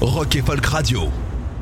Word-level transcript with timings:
Rock 0.00 0.36
et 0.36 0.42
Folk 0.42 0.66
Radio. 0.66 1.10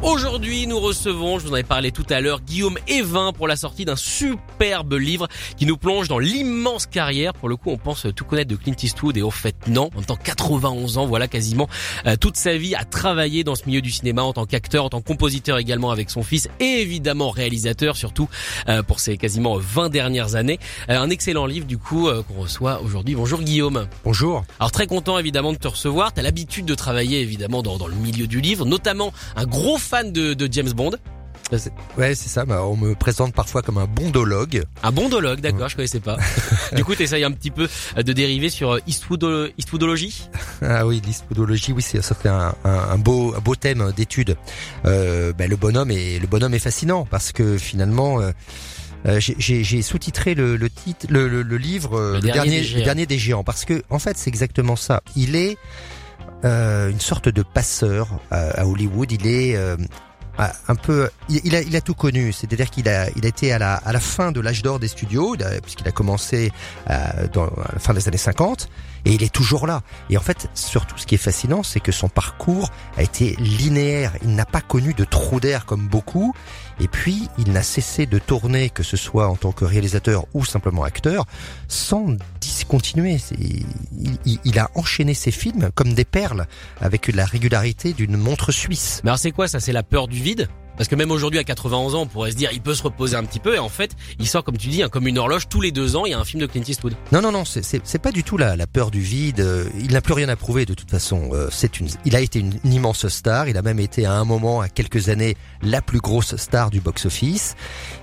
Aujourd'hui, 0.03 0.67
nous 0.67 0.81
recevons, 0.81 1.39
je 1.39 1.47
vous 1.47 1.53
en 1.53 1.57
ai 1.57 1.63
parlé 1.63 1.93
tout 1.93 2.07
à 2.09 2.23
l'heure, 2.23 2.41
Guillaume 2.41 2.79
Evin 2.89 3.35
pour 3.35 3.47
la 3.47 3.55
sortie 3.55 3.85
d'un 3.85 3.97
superbe 3.97 4.95
livre 4.95 5.29
qui 5.59 5.67
nous 5.67 5.77
plonge 5.77 6.09
dans 6.09 6.19
l'immense 6.19 6.87
carrière. 6.87 7.35
Pour 7.35 7.51
le 7.51 7.57
coup, 7.57 7.69
on 7.71 7.77
pense 7.77 8.07
tout 8.17 8.25
connaître 8.25 8.49
de 8.49 8.57
Clint 8.57 8.75
Eastwood 8.83 9.19
et 9.19 9.23
au 9.23 9.31
fait 9.31 9.69
non. 9.69 9.91
En 9.97 10.03
tant 10.03 10.17
91 10.17 10.97
ans, 10.97 11.05
voilà 11.05 11.29
quasiment 11.29 11.69
euh, 12.07 12.17
toute 12.19 12.39
sa 12.39 12.57
vie 12.57 12.75
à 12.75 12.85
travailler 12.85 13.45
dans 13.45 13.55
ce 13.55 13.67
milieu 13.67 13.83
du 13.83 13.91
cinéma 13.91 14.23
en 14.23 14.33
tant 14.33 14.47
qu'acteur, 14.47 14.87
en 14.87 14.89
tant 14.89 15.03
que 15.03 15.07
compositeur 15.07 15.59
également 15.59 15.91
avec 15.91 16.09
son 16.09 16.23
fils 16.23 16.49
et 16.61 16.81
évidemment 16.81 17.29
réalisateur 17.29 17.95
surtout 17.95 18.31
euh, 18.71 18.83
pour 18.83 19.01
ses 19.01 19.19
quasiment 19.19 19.59
20 19.59 19.91
dernières 19.91 20.35
années. 20.35 20.59
Euh, 20.89 20.99
un 20.99 21.11
excellent 21.11 21.45
livre 21.45 21.67
du 21.67 21.77
coup 21.77 22.09
qu'on 22.27 22.41
reçoit 22.41 22.81
aujourd'hui. 22.81 23.17
Bonjour 23.17 23.43
Guillaume. 23.43 23.87
Bonjour. 24.05 24.45
Alors 24.61 24.73
très 24.73 24.87
content 24.87 25.19
évidemment 25.19 25.53
de 25.53 25.59
te 25.59 25.69
recevoir. 25.69 26.15
T'as 26.15 26.23
l'habitude 26.23 26.65
de 26.65 26.75
travailler 26.75 27.21
évidemment 27.21 27.63
dans, 27.63 27.77
dans 27.77 27.87
le 27.87 27.97
milieu 27.97 28.27
du 28.27 28.41
livre, 28.41 28.65
notamment 28.65 29.13
un 29.37 29.45
gros 29.45 29.77
fan 29.91 30.13
de, 30.13 30.35
de 30.35 30.49
James 30.53 30.71
Bond. 30.71 30.93
Ouais, 31.99 32.15
c'est 32.15 32.29
ça. 32.29 32.45
Bah, 32.45 32.65
on 32.65 32.77
me 32.77 32.95
présente 32.95 33.35
parfois 33.35 33.61
comme 33.61 33.79
un 33.79 33.87
bondologue. 33.87 34.63
Un 34.85 34.93
bondologue, 34.93 35.41
d'accord, 35.41 35.69
je 35.69 35.75
connaissais 35.75 35.99
pas. 35.99 36.17
du 36.77 36.85
coup, 36.85 36.95
t'essayes 36.95 37.25
un 37.25 37.33
petit 37.33 37.51
peu 37.51 37.69
euh, 37.97 38.05
de 38.05 38.13
dériver 38.13 38.51
sur 38.51 38.75
euh, 38.75 38.81
Eastwood, 38.87 39.53
Eastwoodologie 39.59 40.29
Ah 40.63 40.87
oui, 40.87 41.03
l'Eastwoodologie, 41.05 41.73
oui, 41.73 41.83
c'est 41.83 41.99
un, 42.27 42.55
un, 42.63 42.99
beau, 42.99 43.35
un 43.35 43.41
beau 43.41 43.57
thème 43.57 43.93
d'étude. 43.97 44.37
Euh, 44.87 45.33
bah, 45.33 45.49
le 45.49 45.57
bonhomme 45.57 45.91
est 45.91 46.21
le 46.21 46.29
bonhomme 46.29 46.55
est 46.55 46.61
fascinant 46.61 47.05
parce 47.11 47.33
que 47.33 47.59
finalement. 47.59 48.21
Euh, 48.21 48.31
euh 49.07 49.19
j'ai 49.19 49.83
sous-titré 49.83 50.35
le, 50.35 50.57
le, 50.57 50.69
titre, 50.69 51.07
le, 51.09 51.27
le, 51.27 51.43
le 51.43 51.57
livre, 51.57 52.21
dernier, 52.21 52.63
le 52.63 52.83
dernier 52.83 53.07
des 53.07 53.19
géants, 53.19 53.43
parce 53.43 53.65
que 53.65 53.83
en 53.89 53.99
fait 53.99 54.19
c'est 54.19 54.29
exactement 54.29 54.77
ça. 54.77 55.03
Il 55.17 55.37
est 55.37 55.57
euh, 56.45 56.91
une 56.91 57.01
sorte 57.01 57.29
de 57.29 57.43
passeur 57.43 58.09
à, 58.31 58.61
à 58.61 58.67
Hollywood. 58.67 59.13
Il 59.13 59.27
est 59.27 59.57
euh, 59.57 59.77
un 60.69 60.75
peu, 60.75 61.11
il, 61.29 61.41
il, 61.45 61.55
a, 61.55 61.61
il 61.61 61.77
a 61.77 61.81
tout 61.81 61.95
connu. 61.95 62.33
C'est-à-dire 62.33 62.71
qu'il 62.71 62.89
a, 62.89 63.11
il 63.17 63.25
a 63.25 63.29
été 63.29 63.53
à 63.53 63.59
la, 63.59 63.75
à 63.75 63.93
la 63.93 64.01
fin 64.01 64.33
de 64.33 64.41
l'âge 64.41 64.63
d'or 64.63 64.79
des 64.79 64.89
studios, 64.89 65.37
puisqu'il 65.63 65.87
a 65.89 65.93
commencé 65.93 66.53
euh, 66.89 67.29
dans 67.33 67.47
à 67.47 67.73
la 67.75 67.79
fin 67.79 67.95
des 67.95 68.09
années 68.09 68.17
50, 68.17 68.69
et 69.05 69.13
il 69.13 69.23
est 69.23 69.33
toujours 69.33 69.67
là. 69.67 69.83
Et 70.09 70.17
en 70.17 70.21
fait, 70.21 70.49
surtout, 70.55 70.99
ce 70.99 71.07
qui 71.07 71.15
est 71.15 71.19
fascinant, 71.19 71.63
c'est 71.63 71.81
que 71.81 71.93
son 71.93 72.09
parcours 72.09 72.71
a 72.97 73.03
été 73.03 73.37
linéaire. 73.37 74.13
Il 74.23 74.35
n'a 74.35 74.47
pas 74.47 74.61
connu 74.61 74.95
de 74.95 75.05
trou 75.05 75.41
d'air 75.41 75.67
comme 75.67 75.89
beaucoup. 75.89 76.35
Et 76.81 76.89
puis, 76.89 77.29
il 77.39 77.53
n'a 77.53 77.63
cessé 77.63 78.07
de 78.07 78.19
tourner, 78.19 78.71
que 78.71 78.83
ce 78.83 78.97
soit 78.97 79.29
en 79.29 79.37
tant 79.37 79.53
que 79.53 79.65
réalisateur 79.65 80.25
ou 80.33 80.45
simplement 80.45 80.83
acteur, 80.83 81.27
sans 81.69 82.17
discontinuer. 82.41 83.19
Il, 84.45 84.59
a 84.59 84.71
enchaîné 84.75 85.15
ses 85.15 85.31
films 85.31 85.71
comme 85.75 85.93
des 85.93 86.07
perles, 86.07 86.47
avec 86.81 87.09
la 87.09 87.27
régularité 87.27 87.93
d'une 87.93 88.17
montre 88.17 88.51
suisse. 88.51 89.01
Mais 89.05 89.11
alors 89.11 89.19
c'est 89.19 89.31
quoi 89.31 89.47
ça? 89.47 89.61
C'est 89.61 89.73
la 89.73 89.83
peur 89.83 90.09
du 90.09 90.21
vide? 90.21 90.49
Parce 90.77 90.89
que 90.89 90.95
même 90.95 91.11
aujourd'hui, 91.11 91.39
à 91.39 91.45
91 91.45 91.95
ans, 91.95 92.03
on 92.03 92.07
pourrait 92.07 92.31
se 92.31 92.37
dire, 92.37 92.51
il 92.53 92.61
peut 92.61 92.75
se 92.75 92.83
reposer 92.83 93.17
un 93.17 93.25
petit 93.25 93.41
peu. 93.41 93.55
Et 93.55 93.59
en 93.59 93.69
fait, 93.69 93.93
il 94.19 94.27
sort, 94.27 94.45
comme 94.45 94.57
tu 94.57 94.69
dis, 94.69 94.83
comme 94.91 95.07
une 95.07 95.19
horloge. 95.19 95.49
Tous 95.49 95.61
les 95.61 95.73
deux 95.73 95.97
ans, 95.97 96.07
il 96.07 96.11
y 96.11 96.15
a 96.15 96.19
un 96.19 96.25
film 96.25 96.41
de 96.41 96.47
Clint 96.47 96.63
Eastwood. 96.67 96.95
Non, 97.13 97.21
non, 97.21 97.33
non, 97.33 97.45
c'est 97.45 97.99
pas 97.99 98.13
du 98.13 98.25
tout 98.25 98.37
la, 98.37 98.57
la 98.57 98.67
peur 98.67 98.91
du 98.91 99.01
vide. 99.01 99.47
Il 99.79 99.93
n'a 99.93 100.01
plus 100.01 100.15
rien 100.15 100.29
à 100.29 100.37
prouver 100.37 100.67
de 100.67 100.75
toute 100.75 100.91
façon. 100.91 101.31
C'est 101.51 101.81
une, 101.81 101.89
il 102.05 102.17
a 102.17 102.21
été 102.21 102.39
une, 102.39 102.59
une, 102.65 102.73
immense 102.73 103.09
star. 103.09 103.49
Il 103.49 103.57
a 103.57 103.63
même 103.63 103.81
été 103.81 104.07
à 104.07 104.13
un 104.13 104.25
moment, 104.25 104.61
à 104.61 104.69
quelques 104.69 105.09
années, 105.09 105.37
la 105.63 105.83
plus 105.83 106.01
grosse 106.01 106.37
star 106.37 106.71
du 106.71 106.81
box-office. 106.81 107.57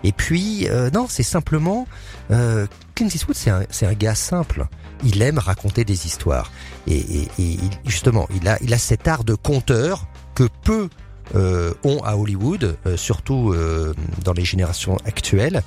Et 0.04 0.12
puis, 0.12 0.68
euh, 0.70 0.90
non, 0.92 1.08
c'est 1.10 1.24
simplement 1.24 1.88
euh, 2.32 2.68
Clint 2.96 3.08
Eastwood, 3.08 3.36
c'est 3.36 3.50
un, 3.50 3.64
un 3.82 3.94
gars 3.94 4.16
simple. 4.16 4.68
Il 5.04 5.22
aime 5.22 5.38
raconter 5.40 5.86
des 5.86 6.06
histoires. 6.06 6.52
Et, 6.88 6.98
et, 6.98 7.28
et 7.40 7.58
justement, 7.86 8.28
il 8.36 8.48
a, 8.48 8.58
il 8.62 8.74
a 8.74 8.78
cet 8.78 9.08
art 9.08 9.24
de 9.24 9.36
conteur 9.36 10.08
que 10.36 10.48
peu 10.64 10.90
euh, 11.36 11.74
ont 11.84 12.04
à 12.04 12.16
Hollywood, 12.16 12.78
euh, 12.86 12.98
surtout 12.98 13.52
euh, 13.54 13.94
dans 14.24 14.34
les 14.34 14.46
générations 14.46 14.98
actuelles. 15.06 15.62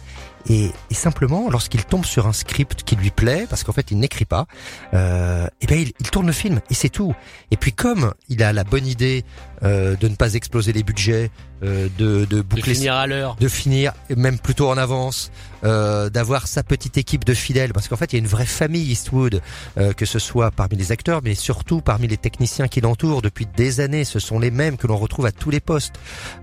Et, 0.48 0.71
et 0.91 0.94
simplement, 0.94 1.50
lorsqu'il 1.50 1.84
tombe 1.84 2.04
sur 2.04 2.26
un 2.26 2.32
script 2.32 2.82
qui 2.82 2.97
lui 2.97 3.10
plaît, 3.10 3.47
parce 3.48 3.62
qu'en 3.62 3.72
fait 3.72 3.91
il 3.91 3.99
n'écrit 3.99 4.25
pas, 4.25 4.47
euh, 4.94 5.47
et 5.60 5.66
ben 5.66 5.78
il, 5.78 5.93
il, 6.00 6.10
tourne 6.10 6.26
le 6.26 6.32
film 6.32 6.60
et 6.70 6.75
c'est 6.75 6.88
tout. 6.88 7.15
Et 7.50 7.56
puis 7.56 7.72
comme 7.72 8.15
il 8.28 8.43
a 8.43 8.53
la 8.53 8.65
bonne 8.65 8.87
idée 8.87 9.25
euh, 9.62 9.97
de 9.97 10.09
ne 10.09 10.15
pas 10.15 10.34
exploser 10.34 10.72
les 10.72 10.82
budgets, 10.82 11.31
euh, 11.62 11.88
de, 11.98 12.25
de 12.25 12.43
boucler, 12.43 12.72
de 12.72 12.76
finir 12.78 12.94
à 12.94 13.06
l'heure, 13.06 13.37
de 13.37 13.48
finir 13.48 13.93
même 14.16 14.38
plutôt 14.38 14.69
en 14.69 14.76
avance, 14.78 15.31
euh, 15.65 16.09
d'avoir 16.09 16.47
sa 16.47 16.62
petite 16.62 16.97
équipe 16.97 17.25
de 17.25 17.34
fidèles, 17.34 17.72
parce 17.72 17.88
qu'en 17.88 17.97
fait 17.97 18.12
il 18.12 18.16
y 18.16 18.19
a 18.19 18.21
une 18.21 18.31
vraie 18.31 18.47
famille 18.47 18.91
Eastwood, 18.91 19.43
euh, 19.78 19.93
que 19.93 20.06
ce 20.06 20.19
soit 20.19 20.50
parmi 20.50 20.76
les 20.76 20.93
acteurs, 20.93 21.20
mais 21.22 21.34
surtout 21.34 21.81
parmi 21.81 22.06
les 22.06 22.16
techniciens 22.16 22.69
qui 22.69 22.81
l'entourent. 22.81 23.22
Depuis 23.22 23.47
des 23.56 23.81
années. 23.81 24.04
Ce 24.04 24.19
sont 24.19 24.38
les 24.38 24.50
mêmes 24.50 24.76
que 24.76 24.87
l'on 24.87 24.97
retrouve 24.97 25.26
à 25.26 25.32
tous 25.32 25.50
les 25.50 25.60
postes, 25.60 25.94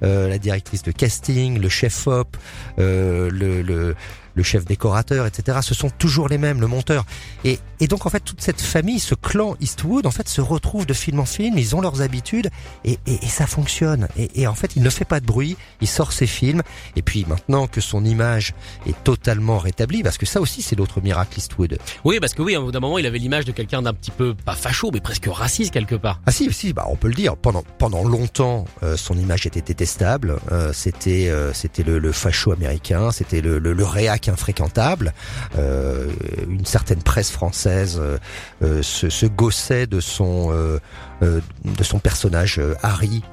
euh, 0.03 0.27
la 0.29 0.37
directrice 0.37 0.83
de 0.83 0.91
casting, 0.91 1.59
le 1.59 1.69
chef 1.69 2.07
op, 2.07 2.37
le, 2.77 3.29
le 3.29 3.95
le 4.37 4.43
chef 4.43 4.63
décorateur, 4.65 5.25
etc. 5.25 5.57
Ce 5.61 5.73
sont 5.73 5.89
toujours 5.89 6.29
les 6.29 6.37
mêmes, 6.37 6.61
le 6.61 6.67
monteur. 6.67 7.05
Et, 7.43 7.59
et 7.79 7.87
donc 7.87 8.05
en 8.05 8.09
fait 8.09 8.21
toute 8.21 8.41
cette 8.41 8.61
famille, 8.61 8.99
ce 8.99 9.15
clan 9.15 9.55
Eastwood, 9.59 10.05
en 10.05 10.11
fait 10.11 10.29
se 10.29 10.39
retrouve 10.41 10.85
de 10.85 10.93
film 10.93 11.19
en 11.19 11.25
film. 11.25 11.57
Ils 11.57 11.75
ont 11.75 11.81
leurs 11.81 12.01
habitudes 12.01 12.49
et, 12.85 12.99
et, 13.07 13.15
et 13.23 13.27
ça 13.27 13.47
fonctionne. 13.47 14.07
Et, 14.17 14.41
et, 14.41 14.47
en 14.47 14.53
fait 14.53 14.75
il 14.75 14.83
ne 14.83 14.89
fait 14.89 15.05
pas 15.05 15.19
de 15.19 15.25
bruit, 15.25 15.57
il 15.81 15.87
sort 15.87 16.11
ses 16.13 16.27
films. 16.27 16.61
Et 16.95 17.01
puis 17.01 17.25
maintenant 17.27 17.67
que 17.67 17.81
son 17.81 18.05
image 18.05 18.53
est 18.85 19.03
totalement 19.03 19.57
rétablie, 19.57 20.03
parce 20.03 20.17
que 20.17 20.25
ça 20.27 20.39
aussi 20.39 20.61
c'est 20.61 20.75
l'autre 20.75 21.01
miracle 21.01 21.37
Eastwood. 21.37 21.79
Oui, 22.05 22.19
parce 22.19 22.33
que 22.33 22.43
oui, 22.43 22.53
d'un 22.53 22.79
moment 22.79 22.99
il 22.99 23.05
avait 23.07 23.17
l'image 23.17 23.45
de 23.45 23.51
quelqu'un 23.51 23.81
d'un 23.81 23.93
petit 23.93 24.11
peu 24.11 24.35
pas 24.35 24.55
facho, 24.55 24.91
mais 24.93 25.01
presque 25.01 25.27
raciste 25.31 25.73
quelque 25.73 25.95
part. 25.95 26.21
Ah 26.27 26.31
si, 26.31 26.53
si, 26.53 26.73
bah 26.73 26.85
on 26.89 26.95
peut 26.95 27.07
le 27.07 27.15
dire. 27.15 27.35
Pendant 27.35 27.63
pendant 27.79 28.03
longtemps, 28.03 28.65
euh, 28.83 28.95
son 28.97 29.17
image 29.17 29.47
était 29.47 29.61
détestable. 29.61 30.37
Euh, 30.51 30.71
c'était 30.73 31.29
euh, 31.29 31.53
c'était 31.53 31.83
le, 31.83 31.97
le 31.97 32.11
facho 32.11 32.51
américain, 32.51 33.11
c'était 33.11 33.41
le, 33.41 33.57
le, 33.57 33.73
le 33.73 33.83
réac 33.83 34.26
infréquentable. 34.29 35.13
Euh, 35.57 36.07
une 36.47 36.65
certaine 36.65 37.01
presse 37.01 37.31
française 37.31 37.99
euh, 37.99 38.81
se, 38.81 39.09
se, 39.09 39.25
gossait 39.25 39.87
de 39.87 39.99
son 39.99 40.49
euh, 40.51 40.79
de 41.21 41.83
son 41.83 41.99
personnage 41.99 42.61
Harry, 42.83 43.23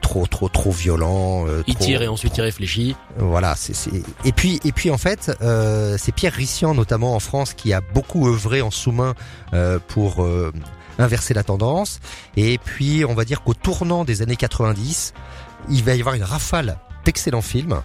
trop 0.00 0.26
trop 0.26 0.48
trop 0.48 0.70
violent. 0.70 1.46
il 1.66 1.74
trop, 1.74 1.84
tire 1.84 2.02
et 2.02 2.08
ensuite 2.08 2.36
il 2.38 2.42
réfléchit. 2.42 2.96
Voilà, 3.18 3.54
c'est 3.56 3.74
et 4.24 4.32
puis 4.32 4.60
et 4.64 4.72
puis 4.72 4.90
en 4.90 4.98
fait 4.98 5.30
c'est 5.98 6.12
Pierre 6.12 6.32
Rissian 6.32 6.74
notamment 6.74 7.14
en 7.14 7.20
France 7.20 7.54
qui 7.54 7.72
a 7.72 7.80
beaucoup 7.80 8.28
œuvré 8.28 8.62
en 8.62 8.70
sous-main 8.70 9.14
pour 9.88 10.26
inverser 10.98 11.34
la 11.34 11.42
tendance. 11.42 12.00
Et 12.36 12.58
puis 12.58 13.04
on 13.04 13.14
va 13.14 13.24
dire 13.24 13.42
qu'au 13.42 13.54
tournant 13.54 14.04
des 14.04 14.22
années 14.22 14.36
90, 14.36 15.12
il 15.70 15.84
va 15.84 15.94
y 15.94 16.00
avoir 16.00 16.14
une 16.14 16.24
rafale 16.24 16.78
d'excellents 17.04 17.42
films 17.42 17.82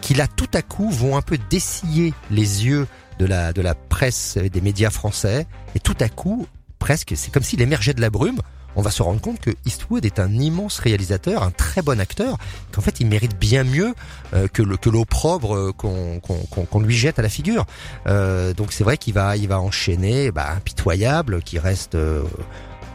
qui 0.00 0.14
là 0.14 0.26
tout 0.26 0.48
à 0.54 0.62
coup 0.62 0.90
vont 0.90 1.16
un 1.16 1.22
peu 1.22 1.38
dessiller 1.50 2.14
les 2.30 2.66
yeux 2.66 2.86
de 3.18 3.26
la, 3.26 3.52
de 3.52 3.62
la 3.62 3.74
presse 3.74 4.36
et 4.36 4.50
des 4.50 4.60
médias 4.60 4.90
français 4.90 5.46
et 5.74 5.80
tout 5.80 5.96
à 6.00 6.08
coup 6.08 6.46
presque 6.78 7.14
c'est 7.16 7.32
comme 7.32 7.42
s'il 7.42 7.62
émergeait 7.62 7.94
de 7.94 8.00
la 8.00 8.10
brume 8.10 8.40
on 8.76 8.82
va 8.82 8.90
se 8.90 9.02
rendre 9.02 9.20
compte 9.20 9.40
que 9.40 9.50
Eastwood 9.64 10.04
est 10.04 10.20
un 10.20 10.32
immense 10.32 10.78
réalisateur, 10.78 11.42
un 11.42 11.50
très 11.50 11.80
bon 11.80 11.98
acteur, 11.98 12.36
qu'en 12.72 12.82
fait 12.82 13.00
il 13.00 13.06
mérite 13.06 13.36
bien 13.38 13.64
mieux 13.64 13.94
euh, 14.34 14.48
que 14.48 14.62
le 14.62 14.76
que 14.76 14.90
l'opprobre 14.90 15.72
qu'on 15.72 16.20
qu'on 16.20 16.36
qu'on 16.44 16.80
lui 16.80 16.94
jette 16.94 17.18
à 17.18 17.22
la 17.22 17.30
figure. 17.30 17.64
Euh, 18.06 18.52
donc 18.52 18.72
c'est 18.72 18.84
vrai 18.84 18.98
qu'il 18.98 19.14
va 19.14 19.36
il 19.36 19.48
va 19.48 19.60
enchaîner 19.60 20.30
bah, 20.30 20.50
impitoyable, 20.54 21.42
qui 21.42 21.58
reste 21.58 21.94
euh, 21.94 22.22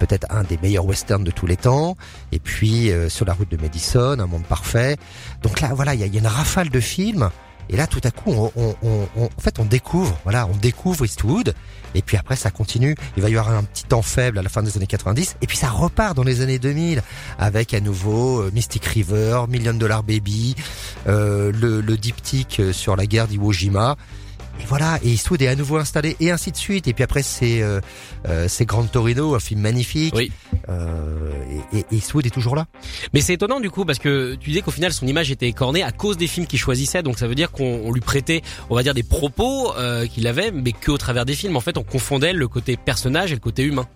peut-être 0.02 0.26
un 0.32 0.44
des 0.44 0.58
meilleurs 0.58 0.86
westerns 0.86 1.24
de 1.24 1.32
tous 1.32 1.46
les 1.46 1.58
temps. 1.58 1.96
Et 2.32 2.40
puis 2.40 2.92
euh, 2.92 3.08
sur 3.08 3.26
la 3.26 3.34
route 3.34 3.50
de 3.50 3.58
Madison, 3.58 4.20
un 4.20 4.26
monde 4.26 4.44
parfait. 4.44 4.98
Donc 5.44 5.62
là, 5.62 5.72
voilà, 5.74 5.94
il 5.94 6.02
y 6.02 6.04
a, 6.04 6.20
une 6.20 6.28
rafale 6.28 6.70
de 6.70 6.80
films. 6.80 7.30
Et 7.70 7.78
là, 7.78 7.88
tout 7.88 8.02
à 8.04 8.12
coup, 8.12 8.34
on, 8.34 8.76
en 8.84 9.30
fait, 9.40 9.60
on 9.60 9.66
découvre, 9.66 10.20
voilà, 10.24 10.46
on 10.48 10.58
découvre 10.58 11.06
Eastwood. 11.06 11.54
Et 11.94 12.02
puis 12.02 12.18
après, 12.18 12.36
ça 12.36 12.50
continue. 12.52 12.96
Il 13.16 13.24
va 13.24 13.30
y 13.30 13.38
avoir 13.38 13.56
un 13.56 13.64
petit 13.64 13.86
temps 13.86 14.02
faible 14.02 14.40
à 14.40 14.42
la 14.42 14.50
fin 14.50 14.64
des 14.64 14.76
années 14.76 14.88
90. 14.88 15.38
Et 15.42 15.48
puis 15.48 15.56
ça 15.56 15.70
repart 15.70 16.16
dans 16.16 16.24
les 16.24 16.42
années 16.42 16.60
2000 16.60 17.02
avec 17.38 17.74
à 17.74 17.80
nouveau 17.80 18.42
euh, 18.42 18.52
Mystic 18.54 18.84
River, 18.86 19.44
Million 19.48 19.74
Dollar 19.74 20.04
Baby, 20.04 20.56
euh, 21.08 21.52
le, 21.54 21.80
le 21.80 21.98
diptyque 21.98 22.62
sur 22.74 22.96
la 22.96 23.06
guerre 23.06 23.28
d'Iwo 23.28 23.52
Jima. 23.54 23.96
Et 24.62 24.66
voilà, 24.68 25.00
et 25.04 25.10
Eastwood 25.10 25.42
est 25.42 25.48
à 25.48 25.56
nouveau 25.56 25.78
installé 25.78 26.16
et 26.20 26.32
ainsi 26.32 26.52
de 26.52 26.58
suite. 26.58 26.88
Et 26.88 26.94
puis 26.94 27.04
après 27.04 27.24
c'est 27.24 27.62
euh, 27.62 27.80
euh, 28.28 28.48
c'est 28.48 28.66
Grand 28.66 28.84
Torino, 28.84 29.36
un 29.36 29.40
film 29.40 29.62
magnifique. 29.62 30.14
Oui. 30.16 30.32
Euh, 30.70 31.32
et, 31.74 31.80
et 31.80 31.86
Eastwood 31.92 32.26
est 32.26 32.32
toujours 32.32 32.56
là. 32.56 32.66
Mais 33.14 33.22
c'est 33.22 33.34
étonnant 33.34 33.60
du 33.60 33.70
coup 33.70 33.86
parce 33.86 34.00
que 34.00 34.36
tu 34.36 34.50
disais 34.50 34.62
qu'au 34.62 34.72
final 34.72 34.94
son 34.94 35.08
image 35.08 35.32
était 35.32 35.48
écornée 35.48 35.84
à 35.84 35.92
cause 35.92 36.18
des 36.18 36.28
films 36.28 36.48
qu'il 36.48 36.60
choisissait. 36.60 37.04
Donc 37.04 37.18
ça 37.18 37.28
veut 37.28 37.36
dire 37.36 37.52
qu'on 37.52 37.82
on 37.84 37.92
lui 37.92 38.02
prêtait, 38.02 38.42
on 38.70 38.76
va 38.76 38.84
dire, 38.84 38.94
des 38.94 39.04
propos 39.04 39.74
euh, 39.76 40.06
qu'il 40.08 40.28
avait, 40.28 40.52
mais 40.52 40.74
qu'au 40.74 40.98
travers 40.98 41.26
des 41.26 41.36
films. 41.36 41.56
En 41.56 41.62
fait, 41.62 41.78
on 41.78 41.84
confondait 41.84 42.34
le 42.34 42.48
côté 42.48 42.78
personnage 42.78 43.32
et 43.32 43.36
le 43.36 43.42
côté 43.42 43.64
humain. 43.64 43.88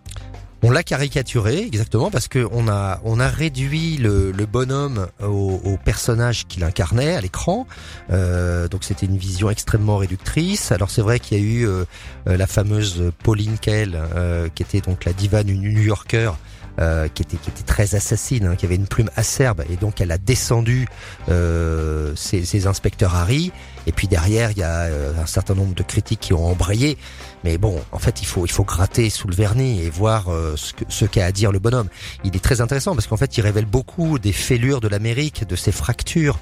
On 0.65 0.71
l'a 0.71 0.81
caricaturé 0.81 1.59
exactement 1.59 2.09
parce 2.09 2.27
que 2.27 2.47
on 2.51 2.67
a 2.67 3.00
on 3.03 3.19
a 3.19 3.27
réduit 3.27 3.97
le, 3.97 4.31
bonhomme 4.51 5.06
au, 5.21 5.77
personnage 5.85 6.47
qu'il 6.47 6.63
incarnait 6.63 7.13
à 7.13 7.21
l'écran. 7.21 7.67
Euh, 8.09 8.67
donc 8.67 8.83
c'était 8.83 9.06
une 9.06 9.15
vision 9.17 9.51
extrêmement 9.51 9.97
réductrice. 9.97 10.71
Alors 10.71 10.89
c'est 10.89 11.03
vrai 11.03 11.19
qu'il 11.19 11.38
y 11.38 11.39
a 11.39 11.44
eu 11.44 11.67
euh, 11.67 11.85
la 12.25 12.47
fameuse 12.47 13.12
Pauline 13.23 13.59
Kael 13.59 13.91
euh, 13.95 14.50
qui 14.56 14.63
était 14.63 14.81
donc 14.81 15.06
la 15.06 15.13
diva 15.13 15.44
du 15.44 15.56
New 15.56 15.69
Yorker. 15.69 16.31
euh, 16.79 17.07
qui 17.09 17.21
était 17.21 17.38
qui 17.38 17.51
était 17.51 17.63
très 17.63 17.95
assassine, 17.95 18.47
hein, 18.47 18.56
qui 18.56 18.65
avait 18.65 18.75
une 18.75 18.88
plume 18.88 19.09
acerbe 19.15 19.63
et 19.69 19.77
donc 19.77 20.01
elle 20.01 20.11
a 20.11 20.18
descendu 20.18 20.88
euh, 21.29 22.13
ses 22.15 22.65
inspecteurs 22.65 23.15
Harry. 23.15 23.51
Et 23.87 23.91
puis 23.91 24.07
derrière 24.07 24.51
il 24.51 24.57
y 24.57 24.63
a 24.63 24.81
euh, 24.85 25.13
un 25.21 25.25
certain 25.25 25.53
nombre 25.55 25.75
de 25.75 25.83
critiques 25.83 26.19
qui 26.19 26.33
ont 26.33 26.45
embrayé. 26.45 26.97
Mais 27.43 27.57
bon, 27.59 27.79
en 27.91 27.99
fait, 27.99 28.21
il 28.21 28.25
faut 28.25 28.45
il 28.45 28.51
faut 28.51 28.63
gratter 28.63 29.09
sous 29.09 29.27
le 29.27 29.35
vernis 29.35 29.81
et 29.83 29.89
voir 29.89 30.29
euh, 30.29 30.55
ce 30.57 30.73
que 30.73 30.83
ce 30.89 31.05
qu'a 31.05 31.25
à 31.25 31.31
dire 31.31 31.51
le 31.51 31.59
bonhomme. 31.59 31.89
Il 32.23 32.35
est 32.35 32.39
très 32.43 32.61
intéressant 32.61 32.95
parce 32.95 33.05
qu'en 33.07 33.17
fait, 33.17 33.37
il 33.37 33.41
révèle 33.41 33.65
beaucoup 33.65 34.17
des 34.17 34.31
fêlures 34.33 34.81
de 34.81 34.87
l'Amérique, 34.87 35.47
de 35.47 35.55
ses 35.55 35.71
fractures. 35.71 36.39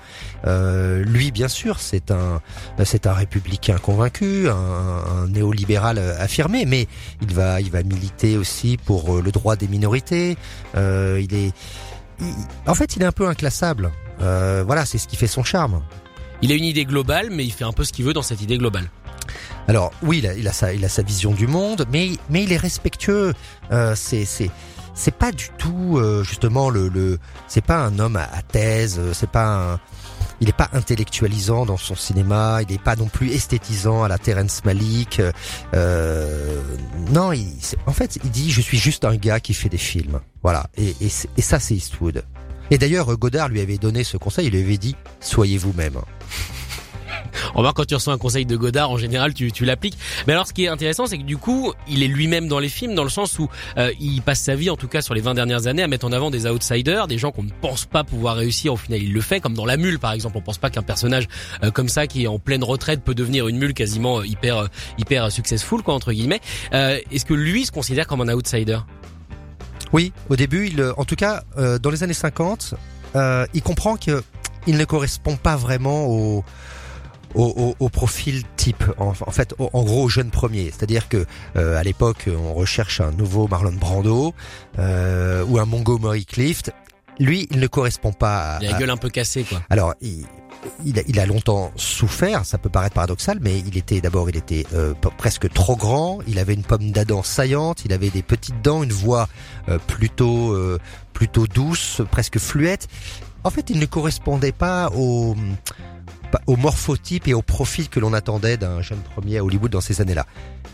Euh, 0.47 1.03
lui, 1.03 1.31
bien 1.31 1.47
sûr, 1.49 1.79
c'est 1.79 2.11
un 2.11 2.41
c'est 2.85 3.05
un 3.07 3.13
républicain 3.13 3.77
convaincu, 3.77 4.47
un, 4.49 4.53
un 4.53 5.27
néolibéral 5.27 5.97
euh, 5.97 6.15
affirmé, 6.19 6.65
mais 6.65 6.87
il 7.21 7.33
va 7.33 7.59
il 7.59 7.69
va 7.71 7.83
militer 7.83 8.37
aussi 8.37 8.77
pour 8.77 9.21
le 9.21 9.31
droit 9.31 9.55
des 9.57 9.67
minorités. 9.67 10.37
Euh, 10.75 11.19
il 11.21 11.33
est 11.35 11.51
il- 12.21 12.33
en 12.67 12.75
fait, 12.75 12.95
il 12.95 13.01
est 13.01 13.05
un 13.05 13.11
peu 13.11 13.27
inclassable. 13.27 13.91
Euh, 14.21 14.63
voilà, 14.65 14.85
c'est 14.85 14.97
ce 14.99 15.07
qui 15.07 15.15
fait 15.17 15.27
son 15.27 15.43
charme. 15.43 15.81
Il 16.43 16.51
a 16.51 16.55
une 16.55 16.65
idée 16.65 16.83
globale, 16.83 17.29
mais 17.31 17.45
il 17.45 17.53
fait 17.53 17.63
un 17.63 17.71
peu 17.71 17.85
ce 17.85 17.93
qu'il 17.93 18.03
veut 18.03 18.11
dans 18.13 18.21
cette 18.21 18.41
idée 18.41 18.57
globale. 18.57 18.89
Alors 19.69 19.93
oui, 20.03 20.17
il 20.19 20.27
a, 20.27 20.33
il 20.35 20.45
a 20.45 20.51
sa, 20.51 20.73
il 20.73 20.83
a 20.83 20.89
sa 20.89 21.01
vision 21.01 21.31
du 21.31 21.47
monde, 21.47 21.85
mais 21.89 22.09
mais 22.29 22.43
il 22.43 22.51
est 22.51 22.57
respectueux. 22.57 23.33
Euh, 23.71 23.95
c'est 23.95 24.25
c'est 24.25 24.51
c'est 24.93 25.15
pas 25.15 25.31
du 25.31 25.47
tout 25.57 25.97
euh, 25.97 26.21
justement 26.23 26.69
le 26.69 26.89
le 26.89 27.17
c'est 27.47 27.63
pas 27.63 27.77
un 27.77 27.97
homme 27.97 28.17
à, 28.17 28.23
à 28.25 28.41
thèse. 28.41 28.97
euh, 28.99 29.13
C'est 29.13 29.29
pas 29.29 29.73
un, 29.73 29.79
il 30.41 30.49
est 30.49 30.57
pas 30.57 30.69
intellectualisant 30.73 31.65
dans 31.65 31.77
son 31.77 31.95
cinéma. 31.95 32.59
Il 32.67 32.75
est 32.75 32.83
pas 32.83 32.97
non 32.97 33.07
plus 33.07 33.31
esthétisant 33.31 34.03
à 34.03 34.09
la 34.09 34.17
Terrence 34.17 34.65
Malick. 34.65 35.21
Euh, 35.73 36.61
non, 37.11 37.31
il, 37.31 37.47
en 37.87 37.93
fait, 37.93 38.19
il 38.21 38.31
dit 38.31 38.51
je 38.51 38.59
suis 38.59 38.77
juste 38.77 39.05
un 39.05 39.15
gars 39.15 39.39
qui 39.39 39.53
fait 39.53 39.69
des 39.69 39.77
films. 39.77 40.19
Voilà. 40.43 40.67
Et 40.75 40.89
et, 40.99 41.09
et 41.37 41.41
ça 41.41 41.61
c'est 41.61 41.75
Eastwood. 41.75 42.25
Et 42.73 42.79
d'ailleurs, 42.79 43.15
Godard 43.17 43.49
lui 43.49 43.61
avait 43.61 43.77
donné 43.77 44.03
ce 44.03 44.17
conseil. 44.17 44.47
Il 44.47 44.53
lui 44.53 44.63
avait 44.63 44.79
dit 44.79 44.95
soyez 45.19 45.59
vous-même. 45.59 45.99
Remarque, 47.53 47.77
quand 47.77 47.85
tu 47.85 47.93
reçois 47.93 48.13
un 48.13 48.17
conseil 48.17 48.47
de 48.47 48.55
Godard, 48.55 48.89
en 48.89 48.97
général, 48.97 49.35
tu, 49.35 49.51
tu 49.51 49.63
l'appliques. 49.63 49.95
Mais 50.25 50.33
alors, 50.33 50.47
ce 50.47 50.53
qui 50.53 50.63
est 50.63 50.69
intéressant, 50.69 51.05
c'est 51.05 51.19
que 51.19 51.23
du 51.23 51.37
coup, 51.37 51.71
il 51.87 52.01
est 52.01 52.07
lui-même 52.07 52.47
dans 52.47 52.57
les 52.57 52.69
films, 52.69 52.95
dans 52.95 53.03
le 53.03 53.11
sens 53.11 53.37
où 53.37 53.47
euh, 53.77 53.91
il 53.99 54.23
passe 54.23 54.41
sa 54.41 54.55
vie, 54.55 54.71
en 54.71 54.75
tout 54.75 54.87
cas 54.87 55.03
sur 55.03 55.13
les 55.13 55.21
20 55.21 55.35
dernières 55.35 55.67
années, 55.67 55.83
à 55.83 55.87
mettre 55.87 56.07
en 56.07 56.11
avant 56.11 56.31
des 56.31 56.47
outsiders, 56.47 57.05
des 57.05 57.19
gens 57.19 57.29
qu'on 57.29 57.43
ne 57.43 57.51
pense 57.61 57.85
pas 57.85 58.03
pouvoir 58.03 58.37
réussir. 58.37 58.73
Au 58.73 58.77
final, 58.77 59.03
il 59.03 59.13
le 59.13 59.21
fait, 59.21 59.39
comme 59.39 59.53
dans 59.53 59.65
La 59.65 59.77
Mule, 59.77 59.99
par 59.99 60.13
exemple. 60.13 60.37
On 60.37 60.41
pense 60.41 60.57
pas 60.57 60.71
qu'un 60.71 60.81
personnage 60.81 61.27
euh, 61.63 61.69
comme 61.69 61.89
ça, 61.89 62.07
qui 62.07 62.23
est 62.23 62.27
en 62.27 62.39
pleine 62.39 62.63
retraite, 62.63 63.03
peut 63.03 63.13
devenir 63.13 63.47
une 63.47 63.59
mule 63.59 63.75
quasiment 63.75 64.21
euh, 64.21 64.25
hyper 64.25 64.57
euh, 64.57 64.67
hyper 64.97 65.31
successful, 65.31 65.83
quoi, 65.83 65.93
entre 65.93 66.11
guillemets. 66.11 66.41
Euh, 66.73 66.97
Est-ce 67.11 67.25
que 67.25 67.35
lui 67.35 67.67
se 67.67 67.71
considère 67.71 68.07
comme 68.07 68.21
un 68.21 68.33
outsider? 68.33 68.79
Oui, 69.93 70.11
au 70.29 70.35
début, 70.35 70.67
il, 70.67 70.81
euh, 70.81 70.91
en 70.97 71.05
tout 71.05 71.15
cas, 71.15 71.43
euh, 71.57 71.77
dans 71.77 71.91
les 71.91 72.03
années 72.03 72.13
50, 72.13 72.73
euh, 73.15 73.45
il 73.53 73.61
comprend 73.61 73.95
que 73.95 74.23
il 74.65 74.77
ne 74.77 74.85
correspond 74.85 75.35
pas 75.35 75.55
vraiment 75.55 76.07
au, 76.07 76.43
au, 77.35 77.89
profil 77.89 78.43
type, 78.55 78.83
en, 78.97 79.13
fait, 79.13 79.53
en 79.59 79.83
gros, 79.83 80.03
au 80.03 80.09
jeune 80.09 80.29
premier. 80.29 80.71
C'est-à-dire 80.71 81.09
que 81.09 81.25
à 81.55 81.83
l'époque, 81.83 82.29
on 82.29 82.53
recherche 82.53 83.01
un 83.01 83.11
nouveau 83.11 83.49
Marlon 83.49 83.73
Brando 83.73 84.33
ou 84.77 85.59
un 85.59 85.65
Montgomery 85.65 86.25
Clift. 86.25 86.71
Lui, 87.19 87.47
il 87.51 87.59
ne 87.59 87.67
correspond 87.67 88.11
pas. 88.11 88.55
À, 88.55 88.59
Il 88.61 88.67
a 88.67 88.71
la 88.71 88.79
gueule 88.79 88.89
un 88.89 88.97
peu 88.97 89.09
cassée, 89.09 89.43
quoi. 89.43 89.61
alors, 89.69 89.93
il, 90.01 90.25
il, 90.85 90.99
a, 90.99 91.01
il 91.07 91.19
a 91.19 91.25
longtemps 91.25 91.71
souffert, 91.75 92.45
ça 92.45 92.57
peut 92.57 92.69
paraître 92.69 92.95
paradoxal, 92.95 93.39
mais 93.41 93.59
il 93.59 93.77
était 93.77 94.01
d'abord, 94.01 94.29
il 94.29 94.37
était 94.37 94.65
euh, 94.73 94.93
presque 95.17 95.51
trop 95.51 95.75
grand, 95.75 96.19
il 96.27 96.39
avait 96.39 96.53
une 96.53 96.63
pomme 96.63 96.91
d'Adam 96.91 97.23
saillante, 97.23 97.85
il 97.85 97.93
avait 97.93 98.09
des 98.09 98.23
petites 98.23 98.61
dents, 98.61 98.83
une 98.83 98.91
voix 98.91 99.27
euh, 99.69 99.77
plutôt 99.87 100.53
euh, 100.53 100.79
plutôt 101.13 101.47
douce, 101.47 102.01
presque 102.11 102.39
fluette. 102.39 102.87
En 103.43 103.49
fait, 103.49 103.69
il 103.69 103.79
ne 103.79 103.85
correspondait 103.85 104.53
pas 104.53 104.89
au 104.95 105.35
au 106.47 106.55
morphotype 106.55 107.27
et 107.27 107.33
au 107.35 107.41
profil 107.41 107.89
que 107.89 107.99
l'on 107.99 108.13
attendait 108.13 108.57
d'un 108.57 108.81
jeune 108.81 108.97
premier 108.99 109.37
à 109.37 109.43
Hollywood 109.43 109.71
dans 109.71 109.81
ces 109.81 110.01
années-là. 110.01 110.25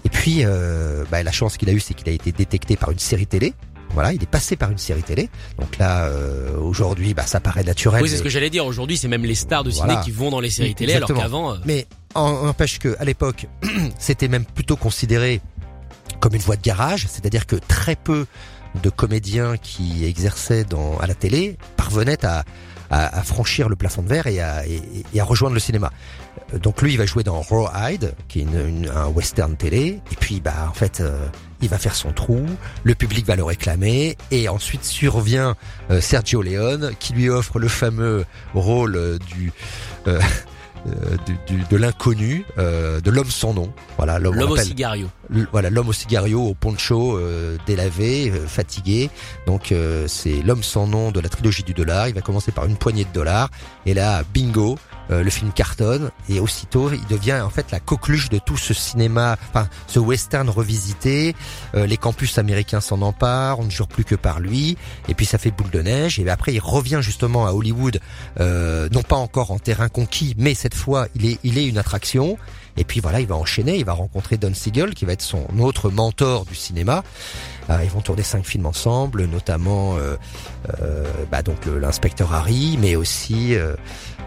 Et 0.05 0.09
puis, 0.09 0.45
euh, 0.45 1.03
bah, 1.11 1.21
la 1.21 1.31
chance 1.31 1.57
qu'il 1.57 1.69
a 1.69 1.73
eue, 1.73 1.81
c'est 1.81 1.93
qu'il 1.93 2.07
a 2.07 2.13
été 2.13 2.31
détecté 2.31 2.77
par 2.77 2.91
une 2.91 2.99
série 2.99 3.27
télé. 3.27 3.53
Voilà, 3.93 4.13
il 4.13 4.21
est 4.21 4.29
passé 4.29 4.55
par 4.55 4.71
une 4.71 4.77
série 4.77 5.03
télé. 5.03 5.29
Donc 5.59 5.77
là, 5.77 6.05
euh, 6.05 6.57
aujourd'hui, 6.59 7.13
bah, 7.13 7.25
ça 7.25 7.39
paraît 7.39 7.63
naturel. 7.63 8.03
Oui, 8.03 8.09
c'est 8.09 8.17
ce 8.17 8.23
que 8.23 8.29
j'allais 8.29 8.49
dire. 8.49 8.65
Aujourd'hui, 8.65 8.97
c'est 8.97 9.07
même 9.07 9.23
les 9.25 9.35
stars 9.35 9.63
de 9.63 9.71
ciné 9.71 9.85
Voilà. 9.87 10.01
qui 10.01 10.11
vont 10.11 10.29
dans 10.29 10.39
les 10.39 10.49
séries 10.49 10.75
télé, 10.75 10.93
alors 10.93 11.09
qu'avant, 11.13 11.53
euh, 11.53 11.57
Mais 11.65 11.87
en- 12.15 12.43
n'empêche 12.45 12.79
que 12.79 12.95
à 12.99 13.05
l'époque, 13.05 13.47
c'était 13.99 14.27
même 14.27 14.45
plutôt 14.45 14.75
considéré 14.75 15.41
comme 16.19 16.35
une 16.35 16.41
voie 16.41 16.55
de 16.55 16.61
garage, 16.61 17.07
c'est-à-dire 17.09 17.45
que 17.47 17.55
très 17.55 17.95
peu 17.95 18.25
de 18.83 18.89
comédiens 18.89 19.57
qui 19.57 20.05
exerçaient 20.05 20.63
dans, 20.63 20.97
à 20.99 21.07
la 21.07 21.15
télé 21.15 21.57
parvenaient 21.75 22.23
à, 22.25 22.43
à, 22.89 23.19
à 23.19 23.23
franchir 23.23 23.69
le 23.69 23.75
plafond 23.75 24.01
de 24.01 24.07
verre 24.09 24.27
et 24.27 24.39
à, 24.41 24.65
et, 24.67 24.81
et 25.13 25.19
à 25.19 25.23
rejoindre 25.23 25.53
le 25.53 25.59
cinéma. 25.59 25.91
Euh, 26.53 26.57
Donc 26.59 26.81
lui, 26.81 26.93
il 26.93 26.97
va 26.97 27.05
jouer 27.05 27.23
dans 27.23 27.39
Rawhide, 27.41 28.13
qui 28.27 28.39
est 28.39 28.43
une, 28.43 28.67
une- 28.67 28.89
un 28.89 29.07
western 29.07 29.55
télé, 29.55 29.99
et 30.11 30.15
puis 30.19 30.39
bah 30.41 30.67
en 30.69 30.73
fait, 30.73 30.99
euh, 31.01 31.27
il 31.61 31.69
va 31.69 31.77
faire 31.77 31.95
son 31.95 32.11
trou, 32.13 32.45
le 32.83 32.95
public 32.95 33.25
va 33.25 33.35
le 33.35 33.43
réclamer, 33.43 34.17
et 34.31 34.47
ensuite 34.49 34.83
survient 34.85 35.55
euh, 35.91 36.01
Sergio 36.01 36.41
Leone, 36.41 36.91
qui 36.99 37.13
lui 37.13 37.29
offre 37.29 37.59
le 37.59 37.67
fameux 37.67 38.25
rôle 38.53 38.95
euh, 38.95 39.17
du 39.35 39.51
euh, 40.07 40.19
du- 41.25 41.37
du- 41.57 41.63
de 41.69 41.77
l'inconnu, 41.77 42.45
euh, 42.57 42.99
de 43.01 43.11
l'homme 43.11 43.29
sans 43.29 43.53
nom. 43.53 43.71
Voilà, 43.97 44.17
l'homme 44.19 44.37
au 44.51 44.55
cigario. 44.63 45.07
Voilà 45.51 45.69
l'homme 45.69 45.89
au 45.89 45.93
cigario, 45.93 46.41
au 46.41 46.53
poncho, 46.53 47.17
euh, 47.17 47.57
délavé, 47.67 48.31
euh, 48.31 48.47
fatigué. 48.47 49.09
Donc 49.47 49.71
euh, 49.71 50.05
c'est 50.07 50.41
l'homme 50.41 50.63
sans 50.63 50.87
nom 50.87 51.11
de 51.11 51.19
la 51.19 51.29
trilogie 51.29 51.63
du 51.63 51.73
dollar. 51.73 52.07
Il 52.07 52.15
va 52.15 52.21
commencer 52.21 52.51
par 52.51 52.65
une 52.65 52.77
poignée 52.77 53.03
de 53.05 53.13
dollars 53.13 53.49
et 53.85 53.93
là 53.93 54.23
bingo, 54.33 54.77
euh, 55.11 55.23
le 55.23 55.29
film 55.29 55.51
cartonne 55.51 56.11
et 56.29 56.39
aussitôt 56.39 56.91
il 56.91 57.05
devient 57.07 57.41
en 57.43 57.49
fait 57.49 57.71
la 57.71 57.79
coqueluche 57.79 58.29
de 58.29 58.37
tout 58.37 58.57
ce 58.57 58.73
cinéma, 58.73 59.37
enfin 59.49 59.67
ce 59.87 59.99
western 59.99 60.49
revisité. 60.49 61.35
Euh, 61.75 61.85
les 61.85 61.97
campus 61.97 62.37
américains 62.37 62.81
s'en 62.81 63.01
emparent, 63.01 63.59
on 63.59 63.65
ne 63.65 63.69
jure 63.69 63.87
plus 63.87 64.03
que 64.03 64.15
par 64.15 64.39
lui. 64.39 64.77
Et 65.07 65.13
puis 65.13 65.25
ça 65.25 65.37
fait 65.37 65.51
boule 65.51 65.69
de 65.71 65.81
neige. 65.81 66.19
Et 66.19 66.29
après 66.29 66.53
il 66.53 66.59
revient 66.59 66.99
justement 67.01 67.47
à 67.47 67.51
Hollywood, 67.53 67.99
euh, 68.39 68.89
non 68.91 69.03
pas 69.03 69.15
encore 69.15 69.51
en 69.51 69.59
terrain 69.59 69.89
conquis, 69.89 70.35
mais 70.37 70.53
cette 70.53 70.75
fois 70.75 71.07
il 71.15 71.25
est 71.25 71.39
il 71.43 71.57
est 71.57 71.65
une 71.65 71.77
attraction. 71.77 72.37
Et 72.77 72.85
puis 72.85 73.01
voilà, 73.01 73.19
il 73.19 73.27
va 73.27 73.35
enchaîner, 73.35 73.77
il 73.77 73.83
va 73.85 73.91
rencontrer 73.91 74.37
Don 74.37 74.53
Siegel, 74.53 74.93
qui 74.93 75.03
va 75.03 75.11
être 75.11 75.21
son 75.21 75.45
autre 75.59 75.89
mentor 75.89 76.45
du 76.45 76.55
cinéma. 76.55 77.03
Euh, 77.69 77.79
ils 77.83 77.89
vont 77.89 77.99
tourner 78.01 78.23
cinq 78.23 78.45
films 78.45 78.65
ensemble, 78.65 79.25
notamment 79.25 79.97
euh, 79.97 80.15
euh, 80.81 81.05
bah 81.29 81.41
donc 81.41 81.65
l'inspecteur 81.65 82.33
Harry, 82.33 82.77
mais 82.79 82.95
aussi 82.95 83.55
euh, 83.55 83.75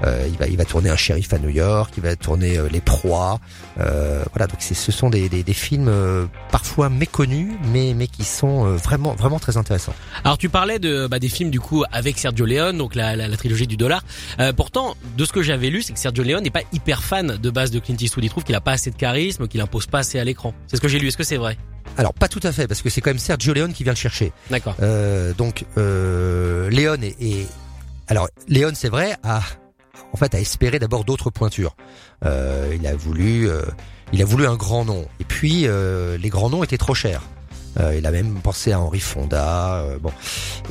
euh, 0.04 0.26
il 0.28 0.36
va 0.36 0.46
il 0.46 0.56
va 0.56 0.64
tourner 0.64 0.90
un 0.90 0.96
shérif 0.96 1.32
à 1.32 1.38
New 1.38 1.48
York, 1.48 1.92
il 1.96 2.02
va 2.02 2.14
tourner 2.16 2.58
euh, 2.58 2.68
Les 2.70 2.80
Proies. 2.80 3.38
Euh, 3.80 4.22
voilà, 4.32 4.46
donc 4.46 4.56
c'est 4.60 4.74
ce 4.74 4.92
sont 4.92 5.10
des, 5.10 5.28
des, 5.28 5.42
des 5.42 5.52
films 5.54 5.88
euh, 5.88 6.26
parfois 6.50 6.88
méconnus, 6.88 7.52
mais 7.72 7.94
mais 7.94 8.06
qui 8.06 8.24
sont 8.24 8.66
euh, 8.66 8.76
vraiment 8.76 9.14
vraiment 9.14 9.38
très 9.38 9.56
intéressants. 9.56 9.94
Alors 10.24 10.38
tu 10.38 10.48
parlais 10.48 10.78
de 10.78 11.06
bah, 11.06 11.18
des 11.18 11.28
films 11.28 11.50
du 11.50 11.60
coup 11.60 11.84
avec 11.92 12.18
Sergio 12.18 12.44
Leone, 12.46 12.78
donc 12.78 12.94
la, 12.94 13.16
la, 13.16 13.28
la 13.28 13.36
trilogie 13.36 13.66
du 13.66 13.76
dollar. 13.76 14.02
Euh, 14.40 14.52
pourtant, 14.52 14.94
de 15.16 15.24
ce 15.24 15.32
que 15.32 15.42
j'avais 15.42 15.70
lu, 15.70 15.82
c'est 15.82 15.92
que 15.92 15.98
Sergio 15.98 16.24
Leone 16.24 16.42
n'est 16.42 16.50
pas 16.50 16.62
hyper 16.72 17.02
fan 17.02 17.36
de 17.36 17.50
base 17.50 17.70
de 17.70 17.78
Clint 17.78 17.96
Eastwood. 18.00 18.24
Il 18.24 18.30
trouve 18.30 18.44
qu'il 18.44 18.54
a 18.54 18.60
pas 18.60 18.72
assez 18.72 18.90
de 18.90 18.96
charisme, 18.96 19.48
qu'il 19.48 19.60
impose 19.60 19.86
pas 19.86 20.00
assez 20.00 20.18
à 20.18 20.24
l'écran. 20.24 20.52
C'est 20.66 20.76
ce 20.76 20.80
que 20.80 20.88
j'ai 20.88 20.98
lu. 20.98 21.08
Est-ce 21.08 21.16
que 21.16 21.24
c'est 21.24 21.36
vrai? 21.36 21.56
Alors 21.98 22.14
pas 22.14 22.28
tout 22.28 22.40
à 22.42 22.52
fait, 22.52 22.66
parce 22.66 22.80
que 22.80 22.88
c'est 22.90 23.00
quand 23.00 23.10
même 23.10 23.18
Sergio 23.18 23.52
Leone 23.54 23.72
qui 23.72 23.82
vient 23.84 23.92
le 23.92 23.98
chercher. 23.98 24.32
D'accord. 24.50 24.74
Euh, 24.82 25.32
donc 25.34 25.64
euh, 25.78 26.70
Léon 26.70 26.94
est, 27.02 27.16
est- 27.20 27.46
alors 28.08 28.28
Léon 28.48 28.70
c'est 28.74 28.88
vrai 28.88 29.16
a 29.22 29.40
en 30.12 30.16
fait 30.16 30.34
a 30.34 30.40
espéré 30.40 30.78
d'abord 30.78 31.04
d'autres 31.04 31.30
pointures. 31.30 31.74
Euh, 32.24 32.76
il 32.78 32.86
a 32.86 32.94
voulu 32.94 33.48
euh, 33.48 33.62
il 34.12 34.20
a 34.22 34.24
voulu 34.24 34.46
un 34.46 34.56
grand 34.56 34.84
nom 34.84 35.06
et 35.20 35.24
puis 35.24 35.66
euh, 35.66 36.16
les 36.18 36.28
grands 36.28 36.50
noms 36.50 36.62
étaient 36.62 36.78
trop 36.78 36.94
chers. 36.94 37.22
Euh, 37.80 37.96
il 37.96 38.06
a 38.06 38.10
même 38.10 38.34
pensé 38.42 38.72
à 38.72 38.78
Henri 38.80 39.00
Fonda. 39.00 39.76
euh, 39.76 39.98
bon 39.98 40.12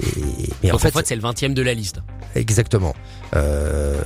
et 0.04 0.50
mais 0.64 0.70
Donc 0.70 0.76
en 0.86 0.92
fait, 0.92 1.08
c'est 1.08 1.16
le 1.16 1.22
20 1.22 1.44
e 1.44 1.48
de 1.50 1.62
la 1.64 1.74
liste. 1.74 2.00
exactement. 2.36 2.94
Euh, 3.36 4.00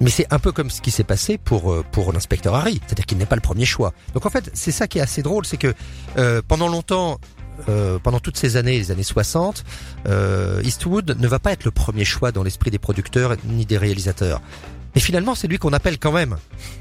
Mais 0.00 0.10
c'est 0.10 0.26
un 0.32 0.38
peu 0.38 0.52
comme 0.52 0.70
ce 0.70 0.80
qui 0.80 0.90
s'est 0.92 1.04
passé 1.04 1.38
pour 1.38 1.82
pour 1.90 2.12
l'inspecteur 2.12 2.54
Harry, 2.54 2.80
c'est-à-dire 2.86 3.04
qu'il 3.06 3.18
n'est 3.18 3.26
pas 3.26 3.34
le 3.36 3.42
premier 3.42 3.64
choix. 3.66 3.92
Donc 4.14 4.24
en 4.26 4.30
fait, 4.30 4.48
c'est 4.54 4.70
ça 4.70 4.86
qui 4.86 4.98
est 4.98 5.02
assez 5.02 5.22
drôle, 5.22 5.44
c'est 5.44 5.56
que 5.58 5.74
euh, 6.18 6.40
pendant 6.46 6.68
longtemps, 6.68 7.18
euh, 7.68 7.98
pendant 7.98 8.20
toutes 8.20 8.36
ces 8.36 8.56
années, 8.56 8.78
les 8.78 8.90
années 8.90 9.02
60, 9.02 9.64
euh, 10.08 10.62
Eastwood 10.64 11.16
ne 11.18 11.28
va 11.28 11.38
pas 11.38 11.52
être 11.52 11.64
le 11.64 11.70
premier 11.70 12.04
choix 12.04 12.32
dans 12.32 12.42
l'esprit 12.42 12.70
des 12.70 12.78
producteurs 12.78 13.36
ni 13.44 13.66
des 13.66 13.78
réalisateurs. 13.78 14.40
Mais 14.94 15.00
finalement, 15.00 15.34
c'est 15.34 15.46
lui 15.46 15.58
qu'on 15.58 15.72
appelle 15.72 15.98
quand 15.98 16.12
même. 16.12 16.36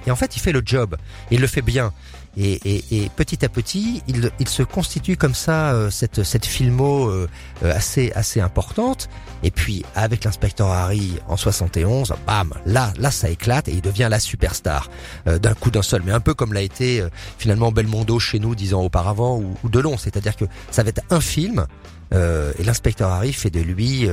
Et 0.07 0.11
en 0.11 0.15
fait, 0.15 0.35
il 0.35 0.39
fait 0.39 0.51
le 0.51 0.63
job. 0.65 0.95
Il 1.31 1.41
le 1.41 1.47
fait 1.47 1.61
bien. 1.61 1.93
Et, 2.37 2.53
et, 2.53 3.03
et 3.03 3.09
petit 3.09 3.43
à 3.43 3.49
petit, 3.49 4.03
il, 4.07 4.31
il, 4.39 4.47
se 4.47 4.61
constitue 4.61 5.17
comme 5.17 5.33
ça 5.33 5.73
euh, 5.73 5.89
cette 5.89 6.23
cette 6.23 6.45
filmo 6.45 7.09
euh, 7.09 7.27
euh, 7.63 7.75
assez 7.75 8.11
assez 8.13 8.39
importante. 8.39 9.09
Et 9.41 9.51
puis 9.51 9.83
avec 9.95 10.23
l'inspecteur 10.23 10.67
Harry 10.67 11.13
en 11.27 11.37
71, 11.37 12.13
bam, 12.27 12.53
là 12.65 12.93
là 12.99 13.09
ça 13.09 13.29
éclate 13.29 13.67
et 13.67 13.73
il 13.73 13.81
devient 13.81 14.07
la 14.09 14.19
superstar 14.19 14.89
d'un 15.25 15.53
coup 15.53 15.71
d'un 15.71 15.81
seul. 15.81 16.03
Mais 16.05 16.11
un 16.11 16.19
peu 16.19 16.33
comme 16.33 16.53
l'a 16.53 16.61
été 16.61 17.03
finalement 17.37 17.71
Belmondo 17.71 18.19
chez 18.19 18.39
nous 18.39 18.53
dix 18.53 18.73
ans 18.73 18.83
auparavant 18.83 19.37
ou, 19.37 19.55
ou 19.63 19.69
Delon, 19.69 19.97
c'est-à-dire 19.97 20.35
que 20.35 20.45
ça 20.71 20.83
va 20.83 20.89
être 20.89 21.01
un 21.09 21.21
film 21.21 21.65
et 22.11 22.63
l'inspecteur 22.63 23.09
Harry 23.11 23.31
fait 23.31 23.49
de 23.49 23.61
lui 23.61 24.09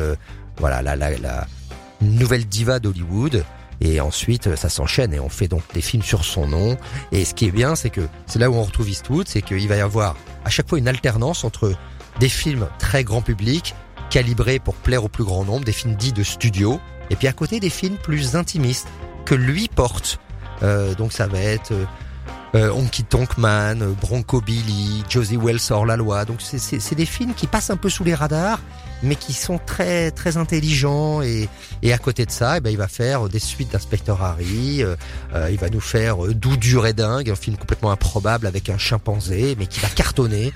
voilà 0.58 0.80
la, 0.80 0.94
la, 0.94 1.18
la 1.18 1.46
nouvelle 2.00 2.46
diva 2.46 2.78
d'Hollywood. 2.78 3.44
Et 3.80 4.00
ensuite, 4.00 4.54
ça 4.56 4.68
s'enchaîne 4.68 5.12
et 5.12 5.20
on 5.20 5.28
fait 5.28 5.48
donc 5.48 5.62
des 5.74 5.80
films 5.80 6.02
sur 6.02 6.24
son 6.24 6.46
nom. 6.46 6.76
Et 7.12 7.24
ce 7.24 7.34
qui 7.34 7.46
est 7.46 7.50
bien, 7.50 7.76
c'est 7.76 7.90
que 7.90 8.02
c'est 8.26 8.38
là 8.38 8.50
où 8.50 8.54
on 8.54 8.62
retrouve 8.62 8.88
Eastwood, 8.88 9.28
c'est 9.28 9.42
qu'il 9.42 9.68
va 9.68 9.76
y 9.76 9.80
avoir 9.80 10.16
à 10.44 10.50
chaque 10.50 10.68
fois 10.68 10.78
une 10.78 10.88
alternance 10.88 11.44
entre 11.44 11.74
des 12.20 12.28
films 12.28 12.68
très 12.78 13.04
grand 13.04 13.22
public, 13.22 13.74
calibrés 14.10 14.58
pour 14.58 14.74
plaire 14.74 15.04
au 15.04 15.08
plus 15.08 15.24
grand 15.24 15.44
nombre, 15.44 15.64
des 15.64 15.72
films 15.72 15.94
dits 15.94 16.12
de 16.12 16.22
studio, 16.22 16.80
et 17.10 17.16
puis 17.16 17.28
à 17.28 17.32
côté 17.32 17.60
des 17.60 17.70
films 17.70 17.96
plus 17.96 18.36
intimistes 18.36 18.88
que 19.24 19.34
lui 19.34 19.68
porte. 19.68 20.18
Euh, 20.62 20.94
donc 20.94 21.12
ça 21.12 21.26
va 21.26 21.40
être 21.40 21.74
euh, 22.54 22.70
Honky 22.70 23.04
Tonk 23.04 23.38
Man, 23.38 23.94
Bronco 24.00 24.40
Billy, 24.40 25.02
Josie 25.08 25.36
Wells 25.36 25.60
hors 25.70 25.86
la 25.86 25.96
loi. 25.96 26.24
Donc 26.24 26.40
c'est 26.40 26.94
des 26.94 27.06
films 27.06 27.34
qui 27.34 27.46
passent 27.46 27.70
un 27.70 27.76
peu 27.76 27.88
sous 27.88 28.04
les 28.04 28.14
radars 28.14 28.60
mais 29.02 29.16
qui 29.16 29.32
sont 29.32 29.58
très 29.58 30.10
très 30.10 30.36
intelligents 30.36 31.22
et, 31.22 31.48
et 31.82 31.92
à 31.92 31.98
côté 31.98 32.24
de 32.24 32.30
ça, 32.30 32.56
eh 32.56 32.60
ben, 32.60 32.70
il 32.70 32.78
va 32.78 32.88
faire 32.88 33.28
des 33.28 33.38
suites 33.38 33.72
d'inspecteur 33.72 34.22
Harry, 34.22 34.82
euh, 34.82 34.96
euh, 35.34 35.50
il 35.50 35.58
va 35.58 35.68
nous 35.68 35.80
faire 35.80 36.24
euh, 36.24 36.34
Doux 36.34 36.56
dur 36.56 36.86
et 36.86 36.94
un 36.98 37.34
film 37.34 37.56
complètement 37.56 37.90
improbable 37.90 38.46
avec 38.46 38.70
un 38.70 38.78
chimpanzé, 38.78 39.54
mais 39.58 39.66
qui 39.66 39.80
va 39.80 39.88
cartonner. 39.88 40.52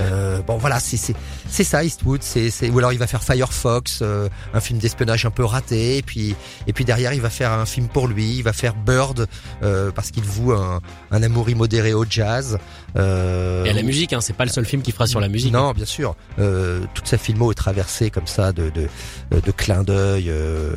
Euh, 0.00 0.40
bon 0.40 0.56
voilà, 0.56 0.80
c'est 0.80 1.14
c'est 1.48 1.64
ça 1.64 1.84
Eastwood, 1.84 2.22
c'est 2.22 2.70
ou 2.70 2.78
alors 2.78 2.92
il 2.92 2.98
va 2.98 3.06
faire 3.06 3.22
Firefox, 3.22 4.00
euh, 4.02 4.28
un 4.54 4.60
film 4.60 4.78
d'espionnage 4.78 5.26
un 5.26 5.30
peu 5.30 5.44
raté, 5.44 5.98
et 5.98 6.02
puis 6.02 6.34
et 6.66 6.72
puis 6.72 6.84
derrière 6.84 7.12
il 7.12 7.20
va 7.20 7.30
faire 7.30 7.52
un 7.52 7.66
film 7.66 7.88
pour 7.88 8.08
lui, 8.08 8.36
il 8.36 8.42
va 8.42 8.52
faire 8.52 8.74
Bird 8.74 9.26
euh, 9.62 9.90
parce 9.90 10.10
qu'il 10.10 10.24
voue 10.24 10.52
un, 10.52 10.80
un 11.10 11.22
amour 11.24 11.50
immodéré 11.50 11.94
au 11.94 12.04
jazz. 12.08 12.58
et 12.96 12.98
à 12.98 13.72
la 13.72 13.82
musique, 13.82 14.12
hein, 14.12 14.20
c'est 14.20 14.36
pas 14.36 14.44
le 14.44 14.50
seul 14.50 14.64
film 14.64 14.82
qu'il 14.82 14.92
fera 14.92 15.06
sur 15.06 15.20
la 15.20 15.28
musique. 15.28 15.52
Non, 15.52 15.72
bien 15.72 15.86
sûr, 15.86 16.14
toute 16.36 17.06
sa 17.06 17.18
filmo 17.18 17.50
est 17.50 17.56
traversée 17.56 18.10
comme 18.10 18.26
ça 18.26 18.52
de 18.52 18.70
de, 18.70 19.40
de 19.40 19.50
clins 19.50 19.84
d'œil 19.84 20.26
euh, 20.28 20.72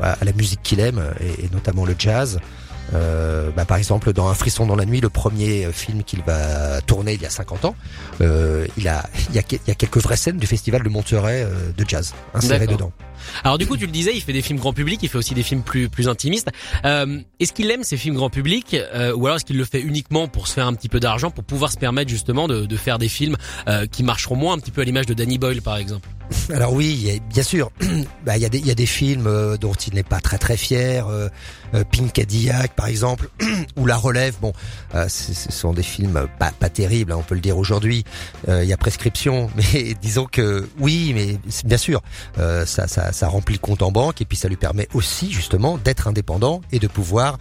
à, 0.00 0.12
à, 0.12 0.24
la 0.24 0.32
musique 0.32 0.60
qu'il 0.62 0.80
aime 0.80 1.02
et, 1.20 1.44
et, 1.44 1.48
notamment 1.52 1.84
le 1.84 1.94
jazz. 1.98 2.38
Euh, 2.94 3.50
bah, 3.54 3.64
par 3.64 3.76
exemple, 3.76 4.12
dans 4.12 4.28
Un 4.28 4.34
frisson 4.34 4.66
dans 4.66 4.76
la 4.76 4.86
nuit, 4.86 5.00
le 5.00 5.10
premier 5.10 5.70
film 5.72 6.02
qu'il 6.02 6.22
va 6.22 6.80
tourner 6.82 7.14
il 7.14 7.22
y 7.22 7.26
a 7.26 7.30
50 7.30 7.64
ans, 7.66 7.76
euh, 8.20 8.66
il 8.76 8.88
a 8.88 9.04
il 9.30 9.34
y 9.34 9.38
a, 9.38 9.42
il 9.50 9.68
y 9.68 9.70
a 9.70 9.74
quelques 9.74 9.98
vraies 9.98 10.16
scènes 10.16 10.38
du 10.38 10.46
festival 10.46 10.82
de 10.82 10.88
Monterey 10.88 11.42
euh, 11.42 11.70
de 11.76 11.84
jazz 11.86 12.14
insérées 12.34 12.66
dedans. 12.66 12.92
Alors 13.44 13.58
du 13.58 13.66
coup, 13.66 13.76
tu 13.76 13.86
le 13.86 13.92
disais, 13.92 14.12
il 14.14 14.20
fait 14.20 14.32
des 14.32 14.42
films 14.42 14.58
grand 14.58 14.72
public, 14.72 15.00
il 15.02 15.08
fait 15.08 15.18
aussi 15.18 15.34
des 15.34 15.42
films 15.42 15.62
plus 15.62 15.88
plus 15.88 16.08
intimistes. 16.08 16.48
Euh, 16.84 17.20
est-ce 17.40 17.52
qu'il 17.52 17.70
aime 17.70 17.84
ces 17.84 17.96
films 17.96 18.14
grand 18.14 18.30
public 18.30 18.76
euh, 18.94 19.14
ou 19.14 19.26
alors 19.26 19.36
est-ce 19.36 19.44
qu'il 19.44 19.56
le 19.56 19.64
fait 19.64 19.80
uniquement 19.80 20.28
pour 20.28 20.48
se 20.48 20.54
faire 20.54 20.66
un 20.66 20.74
petit 20.74 20.88
peu 20.88 21.00
d'argent, 21.00 21.30
pour 21.30 21.44
pouvoir 21.44 21.72
se 21.72 21.78
permettre 21.78 22.10
justement 22.10 22.48
de, 22.48 22.66
de 22.66 22.76
faire 22.76 22.98
des 22.98 23.08
films 23.08 23.36
euh, 23.68 23.86
qui 23.86 24.02
marcheront 24.02 24.36
moins, 24.36 24.54
un 24.54 24.58
petit 24.58 24.70
peu 24.70 24.82
à 24.82 24.84
l'image 24.84 25.06
de 25.06 25.14
Danny 25.14 25.38
Boyle 25.38 25.62
par 25.62 25.76
exemple? 25.76 26.08
Alors 26.52 26.72
oui, 26.72 27.20
bien 27.28 27.42
sûr, 27.42 27.70
bah, 28.24 28.36
il, 28.36 28.42
y 28.42 28.46
a 28.46 28.48
des, 28.48 28.58
il 28.58 28.66
y 28.66 28.70
a 28.70 28.74
des 28.74 28.86
films 28.86 29.26
euh, 29.26 29.56
dont 29.56 29.72
il 29.72 29.94
n'est 29.94 30.02
pas 30.02 30.20
très 30.20 30.38
très 30.38 30.56
fier, 30.56 31.06
euh, 31.08 31.28
euh, 31.74 31.84
Pink 31.84 32.12
Cadillac 32.12 32.74
par 32.74 32.86
exemple, 32.86 33.28
ou 33.76 33.86
La 33.86 33.96
Relève. 33.96 34.34
Bon, 34.40 34.52
ce 35.08 35.52
sont 35.52 35.72
des 35.72 35.82
films 35.82 36.26
pas, 36.38 36.50
pas 36.52 36.68
terribles, 36.68 37.12
hein, 37.12 37.16
on 37.18 37.22
peut 37.22 37.34
le 37.34 37.40
dire 37.40 37.56
aujourd'hui. 37.56 38.04
il 38.46 38.64
y 38.64 38.72
a 38.72 38.76
prescription, 38.76 39.50
mais 39.56 39.94
disons 40.00 40.26
que 40.26 40.68
oui, 40.78 41.12
mais 41.14 41.38
bien 41.64 41.78
sûr, 41.78 42.02
ça, 42.36 42.86
ça, 42.86 43.12
ça 43.18 43.28
remplit 43.28 43.54
le 43.54 43.60
compte 43.60 43.82
en 43.82 43.90
banque 43.90 44.20
et 44.20 44.24
puis 44.24 44.36
ça 44.36 44.48
lui 44.48 44.56
permet 44.56 44.88
aussi 44.94 45.32
justement 45.32 45.78
d'être 45.78 46.08
indépendant 46.08 46.60
et 46.72 46.78
de 46.78 46.86
pouvoir 46.86 47.38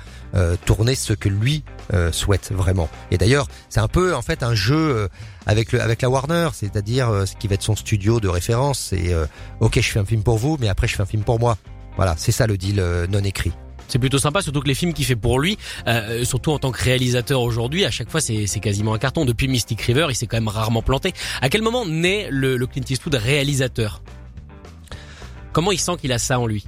tourner 0.66 0.96
ce 0.96 1.14
que 1.14 1.30
lui 1.30 1.64
souhaite 2.12 2.52
vraiment. 2.52 2.90
Et 3.12 3.18
d'ailleurs, 3.18 3.48
c'est 3.70 3.80
un 3.80 3.88
peu 3.88 4.14
en 4.16 4.22
fait 4.22 4.44
un 4.44 4.54
jeu 4.54 5.10
avec 5.46 5.72
le 5.72 5.82
avec 5.82 6.02
la 6.02 6.10
Warner, 6.10 6.50
c'est-à-dire 6.54 7.24
ce 7.26 7.36
qui 7.36 7.48
va 7.48 7.56
être 7.56 7.64
son 7.64 7.76
studio 7.76 8.20
de 8.20 8.28
référence. 8.28 8.80
C'est 8.80 9.14
euh, 9.14 9.26
ok, 9.60 9.80
je 9.80 9.90
fais 9.90 10.00
un 10.00 10.06
film 10.06 10.24
pour 10.24 10.38
vous, 10.38 10.58
mais 10.60 10.70
après 10.70 10.88
je 10.88 10.96
fais 10.96 11.04
un 11.04 11.08
film 11.08 11.24
pour 11.24 11.40
moi. 11.40 11.58
Voilà, 11.96 12.16
c'est 12.18 12.32
ça 12.32 12.48
le 12.48 12.58
deal 12.58 12.80
euh, 12.80 13.08
non 13.08 13.20
écrit. 13.20 13.52
C'est 13.88 14.00
plutôt 14.00 14.20
sympa, 14.20 14.42
surtout 14.42 14.62
que 14.62 14.68
les 14.68 14.76
films 14.76 14.94
qu'il 14.94 15.06
fait 15.06 15.16
pour 15.16 15.40
lui, 15.40 15.58
euh, 15.88 16.26
surtout 16.26 16.52
en 16.52 16.60
tant 16.60 16.72
que 16.72 16.84
réalisateur 16.84 17.42
aujourd'hui, 17.42 17.86
à 17.86 17.92
chaque 17.92 18.10
fois 18.10 18.20
c'est 18.20 18.60
quasiment 18.60 18.94
un 18.94 19.00
carton. 19.00 19.24
Depuis 19.24 19.48
Mystic 19.48 19.82
River, 19.82 20.08
il 20.10 20.16
s'est 20.16 20.28
quand 20.28 20.38
même 20.38 20.50
rarement 20.50 20.82
planté. 20.82 21.14
À 21.42 21.48
quel 21.50 21.62
moment 21.62 21.86
naît 21.86 22.28
le, 22.30 22.58
le 22.58 22.68
Clint 22.68 22.84
Eastwood 22.90 23.16
réalisateur? 23.16 24.02
Comment 25.58 25.72
il 25.72 25.80
sent 25.80 25.98
qu'il 26.00 26.12
a 26.12 26.20
ça 26.20 26.40
en 26.40 26.46
lui? 26.46 26.68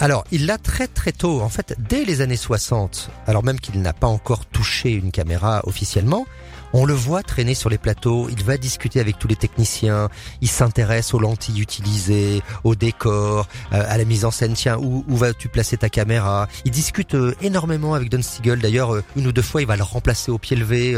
Alors, 0.00 0.24
il 0.32 0.46
l'a 0.46 0.56
très 0.56 0.86
très 0.86 1.12
tôt, 1.12 1.42
en 1.42 1.50
fait, 1.50 1.76
dès 1.78 2.06
les 2.06 2.22
années 2.22 2.38
60, 2.38 3.10
alors 3.26 3.44
même 3.44 3.60
qu'il 3.60 3.82
n'a 3.82 3.92
pas 3.92 4.06
encore 4.06 4.46
touché 4.46 4.90
une 4.90 5.10
caméra 5.10 5.60
officiellement, 5.64 6.24
on 6.72 6.84
le 6.84 6.94
voit 6.94 7.22
traîner 7.22 7.54
sur 7.54 7.70
les 7.70 7.78
plateaux, 7.78 8.28
il 8.30 8.42
va 8.44 8.56
discuter 8.56 9.00
avec 9.00 9.18
tous 9.18 9.28
les 9.28 9.36
techniciens, 9.36 10.08
il 10.40 10.48
s'intéresse 10.48 11.14
aux 11.14 11.18
lentilles 11.18 11.60
utilisées, 11.60 12.42
au 12.64 12.74
décor, 12.74 13.48
euh, 13.72 13.84
à 13.86 13.98
la 13.98 14.04
mise 14.04 14.24
en 14.24 14.30
scène, 14.30 14.54
tiens, 14.54 14.78
où, 14.78 15.04
où 15.08 15.16
vas-tu 15.16 15.48
placer 15.48 15.76
ta 15.76 15.88
caméra? 15.88 16.48
Il 16.64 16.70
discute 16.70 17.14
euh, 17.14 17.34
énormément 17.40 17.94
avec 17.94 18.08
Don 18.08 18.22
Siegel, 18.22 18.60
d'ailleurs, 18.60 18.94
euh, 18.94 19.04
une 19.16 19.26
ou 19.26 19.32
deux 19.32 19.42
fois, 19.42 19.60
il 19.60 19.66
va 19.66 19.76
le 19.76 19.82
remplacer 19.82 20.30
au 20.30 20.38
pied 20.38 20.56
levé 20.56 20.96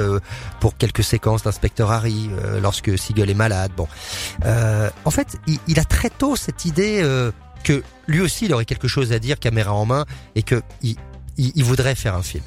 pour 0.60 0.76
quelques 0.76 1.04
séquences 1.04 1.42
d'inspecteur 1.42 1.90
Harry, 1.90 2.30
lorsque 2.60 2.96
Siegel 2.98 3.30
est 3.30 3.34
malade. 3.34 3.72
Bon, 3.76 3.88
en 5.04 5.10
fait, 5.10 5.36
il, 5.46 5.58
il, 5.68 5.78
a 5.78 5.84
très 5.84 6.10
tôt 6.10 6.36
cette 6.36 6.64
idée 6.64 7.02
que 7.62 7.82
lui 8.06 8.20
aussi, 8.20 8.46
il 8.46 8.54
aurait 8.54 8.64
quelque 8.64 8.88
chose 8.88 9.12
à 9.12 9.18
dire, 9.18 9.38
caméra 9.38 9.72
en 9.72 9.86
main, 9.86 10.04
et 10.34 10.42
que 10.42 10.62
il, 10.82 10.96
il 11.36 11.64
voudrait 11.64 11.94
faire 11.94 12.14
un 12.14 12.22
film. 12.22 12.44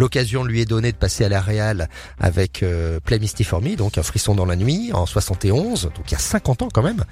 L'occasion 0.00 0.44
lui 0.44 0.62
est 0.62 0.64
donnée 0.64 0.92
de 0.92 0.96
passer 0.96 1.26
à 1.26 1.28
la 1.28 1.42
Real 1.42 1.90
avec 2.18 2.62
euh, 2.62 2.98
donc 3.76 3.98
un 3.98 4.02
frisson 4.02 4.34
dans 4.34 4.46
la 4.46 4.56
nuit 4.56 4.92
en 4.94 5.04
71, 5.04 5.90
donc 5.94 6.04
il 6.06 6.12
y 6.12 6.14
a 6.14 6.18
50 6.18 6.62
ans 6.62 6.68
quand 6.72 6.82
même. 6.82 7.04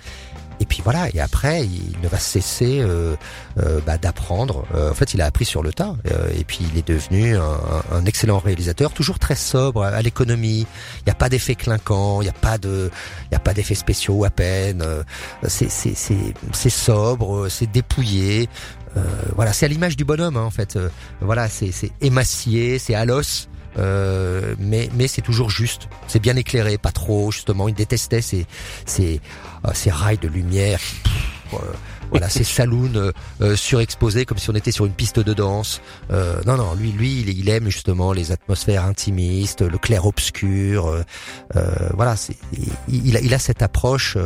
Et 0.60 0.64
puis 0.64 0.80
voilà, 0.82 1.08
et 1.14 1.20
après, 1.20 1.64
il 1.64 2.00
ne 2.02 2.08
va 2.08 2.18
cesser 2.18 2.80
euh, 2.80 3.14
euh, 3.58 3.80
bah, 3.86 3.98
d'apprendre. 3.98 4.64
Euh, 4.74 4.90
en 4.90 4.94
fait, 4.94 5.14
il 5.14 5.20
a 5.20 5.26
appris 5.26 5.44
sur 5.44 5.62
le 5.62 5.72
tas. 5.72 5.94
Euh, 6.10 6.30
et 6.36 6.44
puis, 6.44 6.60
il 6.72 6.78
est 6.78 6.88
devenu 6.88 7.36
un, 7.36 8.04
excellent 8.06 8.38
réalisateur, 8.38 8.92
toujours 8.92 9.18
très 9.18 9.36
sobre 9.36 9.84
à 9.84 10.02
l'économie. 10.02 10.66
Il 11.00 11.04
n'y 11.06 11.12
a 11.12 11.14
pas 11.14 11.28
d'effet 11.28 11.54
clinquant, 11.54 12.22
il 12.22 12.24
n'y 12.24 12.30
a 12.30 12.32
pas 12.32 12.58
de, 12.58 12.90
il 13.30 13.34
y 13.34 13.36
a 13.36 13.40
pas 13.40 13.54
d'effets 13.54 13.74
spéciaux 13.74 14.24
à 14.24 14.30
peine. 14.30 14.84
C'est, 15.46 15.70
c'est, 15.70 15.94
c'est 15.94 16.70
sobre, 16.70 17.48
c'est 17.48 17.70
dépouillé. 17.70 18.48
Voilà, 19.34 19.52
c'est 19.52 19.66
à 19.66 19.68
l'image 19.68 19.96
du 19.96 20.04
bonhomme, 20.04 20.36
hein, 20.36 20.44
en 20.44 20.50
fait. 20.50 20.78
voilà, 21.20 21.48
c'est, 21.48 21.72
c'est 21.72 21.92
émacié, 22.00 22.78
c'est 22.78 22.94
à 22.94 23.04
l'os. 23.04 23.48
Euh, 23.78 24.54
mais 24.58 24.88
mais 24.94 25.06
c'est 25.08 25.22
toujours 25.22 25.50
juste. 25.50 25.88
C'est 26.06 26.20
bien 26.20 26.36
éclairé, 26.36 26.78
pas 26.78 26.90
trop 26.92 27.30
justement. 27.30 27.68
Il 27.68 27.74
détestait 27.74 28.22
ces 28.22 28.46
ces, 28.86 29.20
euh, 29.64 29.70
ces 29.74 29.90
rails 29.90 30.18
de 30.18 30.28
lumière. 30.28 30.80
Voilà, 32.10 32.28
ces 32.28 32.44
saloons 32.44 32.94
euh, 32.94 33.12
euh, 33.40 33.56
surexposés 33.56 34.24
comme 34.24 34.38
si 34.38 34.50
on 34.50 34.54
était 34.54 34.72
sur 34.72 34.86
une 34.86 34.92
piste 34.92 35.20
de 35.20 35.34
danse. 35.34 35.80
Euh, 36.10 36.40
non, 36.46 36.56
non, 36.56 36.74
lui, 36.74 36.92
lui, 36.92 37.20
il, 37.20 37.48
aime 37.48 37.68
justement 37.68 38.12
les 38.12 38.32
atmosphères 38.32 38.84
intimistes, 38.84 39.62
le 39.62 39.78
clair 39.78 40.06
obscur. 40.06 41.04
voilà, 41.94 42.16
c'est, 42.16 42.36
il, 42.88 43.16
il, 43.16 43.34
a, 43.34 43.38
cette 43.38 43.62
approche 43.62 44.16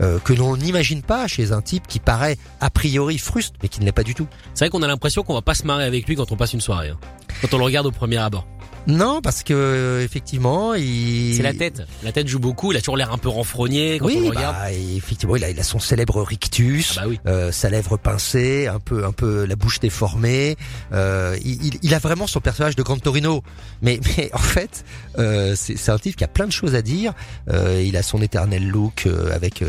que 0.00 0.32
l'on 0.32 0.56
n'imagine 0.56 1.02
pas 1.02 1.26
chez 1.26 1.52
un 1.52 1.62
type 1.62 1.86
qui 1.86 2.00
paraît 2.00 2.38
a 2.60 2.70
priori 2.70 3.18
fruste, 3.18 3.54
mais 3.62 3.68
qui 3.68 3.80
ne 3.80 3.84
l'est 3.84 3.92
pas 3.92 4.02
du 4.02 4.14
tout. 4.14 4.26
C'est 4.54 4.64
vrai 4.64 4.70
qu'on 4.70 4.82
a 4.82 4.88
l'impression 4.88 5.22
qu'on 5.22 5.34
va 5.34 5.42
pas 5.42 5.54
se 5.54 5.66
marrer 5.66 5.84
avec 5.84 6.06
lui 6.06 6.16
quand 6.16 6.32
on 6.32 6.36
passe 6.36 6.52
une 6.52 6.60
soirée, 6.60 6.90
hein. 6.90 6.98
quand 7.40 7.54
on 7.54 7.58
le 7.58 7.64
regarde 7.64 7.86
au 7.86 7.92
premier 7.92 8.18
abord. 8.18 8.46
Non, 8.86 9.20
parce 9.20 9.42
que 9.42 9.52
euh, 9.54 10.04
effectivement, 10.04 10.74
il. 10.74 11.34
C'est 11.36 11.42
la 11.42 11.54
tête. 11.54 11.82
La 12.02 12.12
tête 12.12 12.28
joue 12.28 12.38
beaucoup. 12.38 12.72
Il 12.72 12.76
a 12.76 12.80
toujours 12.80 12.96
l'air 12.96 13.12
un 13.12 13.18
peu 13.18 13.28
renfrogné 13.28 13.98
quand 13.98 14.06
oui, 14.06 14.16
on 14.18 14.22
le 14.22 14.28
regarde. 14.28 14.56
Bah, 14.56 14.72
effectivement, 14.72 15.36
il 15.36 15.44
a, 15.44 15.50
il 15.50 15.58
a, 15.58 15.62
son 15.62 15.78
célèbre 15.78 16.22
rictus, 16.22 16.94
ah 16.96 17.02
bah 17.02 17.06
oui. 17.08 17.20
euh, 17.26 17.50
sa 17.52 17.68
lèvre 17.70 17.96
pincée, 17.96 18.66
un 18.66 18.78
peu, 18.78 19.04
un 19.04 19.12
peu 19.12 19.44
la 19.44 19.56
bouche 19.56 19.80
déformée. 19.80 20.56
Euh, 20.92 21.36
il, 21.44 21.78
il, 21.82 21.94
a 21.94 21.98
vraiment 21.98 22.26
son 22.26 22.40
personnage 22.40 22.76
de 22.76 22.82
Grand 22.82 22.98
Torino. 22.98 23.42
Mais, 23.82 24.00
mais 24.16 24.30
en 24.32 24.38
fait, 24.38 24.84
euh, 25.18 25.54
c'est 25.56 25.90
un 25.90 25.98
type 25.98 26.16
qui 26.16 26.24
a 26.24 26.28
plein 26.28 26.46
de 26.46 26.52
choses 26.52 26.74
à 26.74 26.82
dire. 26.82 27.12
Euh, 27.50 27.82
il 27.84 27.96
a 27.96 28.02
son 28.02 28.22
éternel 28.22 28.66
look 28.66 29.06
euh, 29.06 29.34
avec 29.34 29.64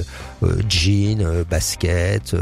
jean, 0.69 1.43
basket, 1.49 2.35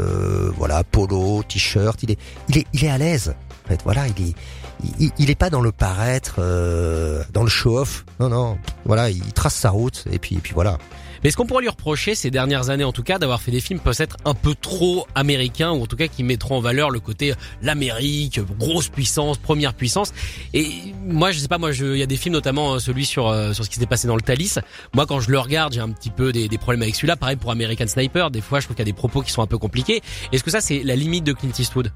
voilà, 0.56 0.84
polo, 0.84 1.42
t-shirt. 1.42 2.02
Il 2.02 2.12
est, 2.12 2.18
il 2.48 2.58
est, 2.58 2.66
il 2.72 2.84
est 2.84 2.90
à 2.90 2.98
l'aise. 2.98 3.34
Fait, 3.66 3.80
voilà, 3.84 4.06
il 4.08 5.30
est, 5.30 5.34
pas 5.34 5.50
dans 5.50 5.60
le 5.60 5.72
paraître, 5.72 6.36
euh, 6.38 7.22
dans 7.32 7.42
le 7.42 7.48
show-off. 7.48 8.04
Non, 8.20 8.28
non. 8.28 8.58
Voilà, 8.84 9.10
il 9.10 9.32
trace 9.32 9.54
sa 9.54 9.70
route 9.70 10.04
et 10.10 10.18
puis, 10.18 10.36
et 10.36 10.38
puis 10.38 10.52
voilà. 10.54 10.78
Mais 11.24 11.30
ce 11.30 11.36
qu'on 11.36 11.46
pourrait 11.46 11.62
lui 11.62 11.68
reprocher 11.68 12.14
ces 12.14 12.30
dernières 12.30 12.70
années 12.70 12.84
en 12.84 12.92
tout 12.92 13.02
cas 13.02 13.18
d'avoir 13.18 13.40
fait 13.40 13.50
des 13.50 13.60
films 13.60 13.80
peut-être 13.80 14.16
un 14.24 14.34
peu 14.34 14.54
trop 14.54 15.06
américains 15.14 15.72
ou 15.72 15.82
en 15.82 15.86
tout 15.86 15.96
cas 15.96 16.06
qui 16.06 16.22
mettront 16.22 16.56
en 16.56 16.60
valeur 16.60 16.90
le 16.90 17.00
côté 17.00 17.34
l'Amérique, 17.62 18.40
grosse 18.58 18.88
puissance, 18.88 19.38
première 19.38 19.74
puissance. 19.74 20.12
Et 20.54 20.68
moi 21.04 21.32
je 21.32 21.38
sais 21.40 21.48
pas, 21.48 21.58
moi 21.58 21.72
il 21.72 21.96
y 21.96 22.02
a 22.02 22.06
des 22.06 22.16
films 22.16 22.34
notamment 22.34 22.74
euh, 22.74 22.78
celui 22.78 23.06
sur 23.06 23.28
euh, 23.28 23.52
sur 23.52 23.64
ce 23.64 23.70
qui 23.70 23.80
s'est 23.80 23.86
passé 23.86 24.06
dans 24.06 24.14
le 24.14 24.22
Thalys. 24.22 24.60
Moi 24.94 25.06
quand 25.06 25.18
je 25.18 25.30
le 25.30 25.38
regarde 25.40 25.72
j'ai 25.72 25.80
un 25.80 25.90
petit 25.90 26.10
peu 26.10 26.32
des, 26.32 26.48
des 26.48 26.58
problèmes 26.58 26.82
avec 26.82 26.94
celui-là. 26.94 27.16
Pareil 27.16 27.36
pour 27.36 27.50
American 27.50 27.86
Sniper, 27.86 28.30
des 28.30 28.40
fois 28.40 28.60
je 28.60 28.66
trouve 28.66 28.76
qu'il 28.76 28.86
y 28.86 28.88
a 28.88 28.92
des 28.92 28.96
propos 28.96 29.22
qui 29.22 29.32
sont 29.32 29.42
un 29.42 29.48
peu 29.48 29.58
compliqués. 29.58 30.02
Est-ce 30.32 30.44
que 30.44 30.50
ça 30.50 30.60
c'est 30.60 30.82
la 30.82 30.96
limite 30.96 31.24
de 31.24 31.32
Clint 31.32 31.50
Eastwood? 31.58 31.90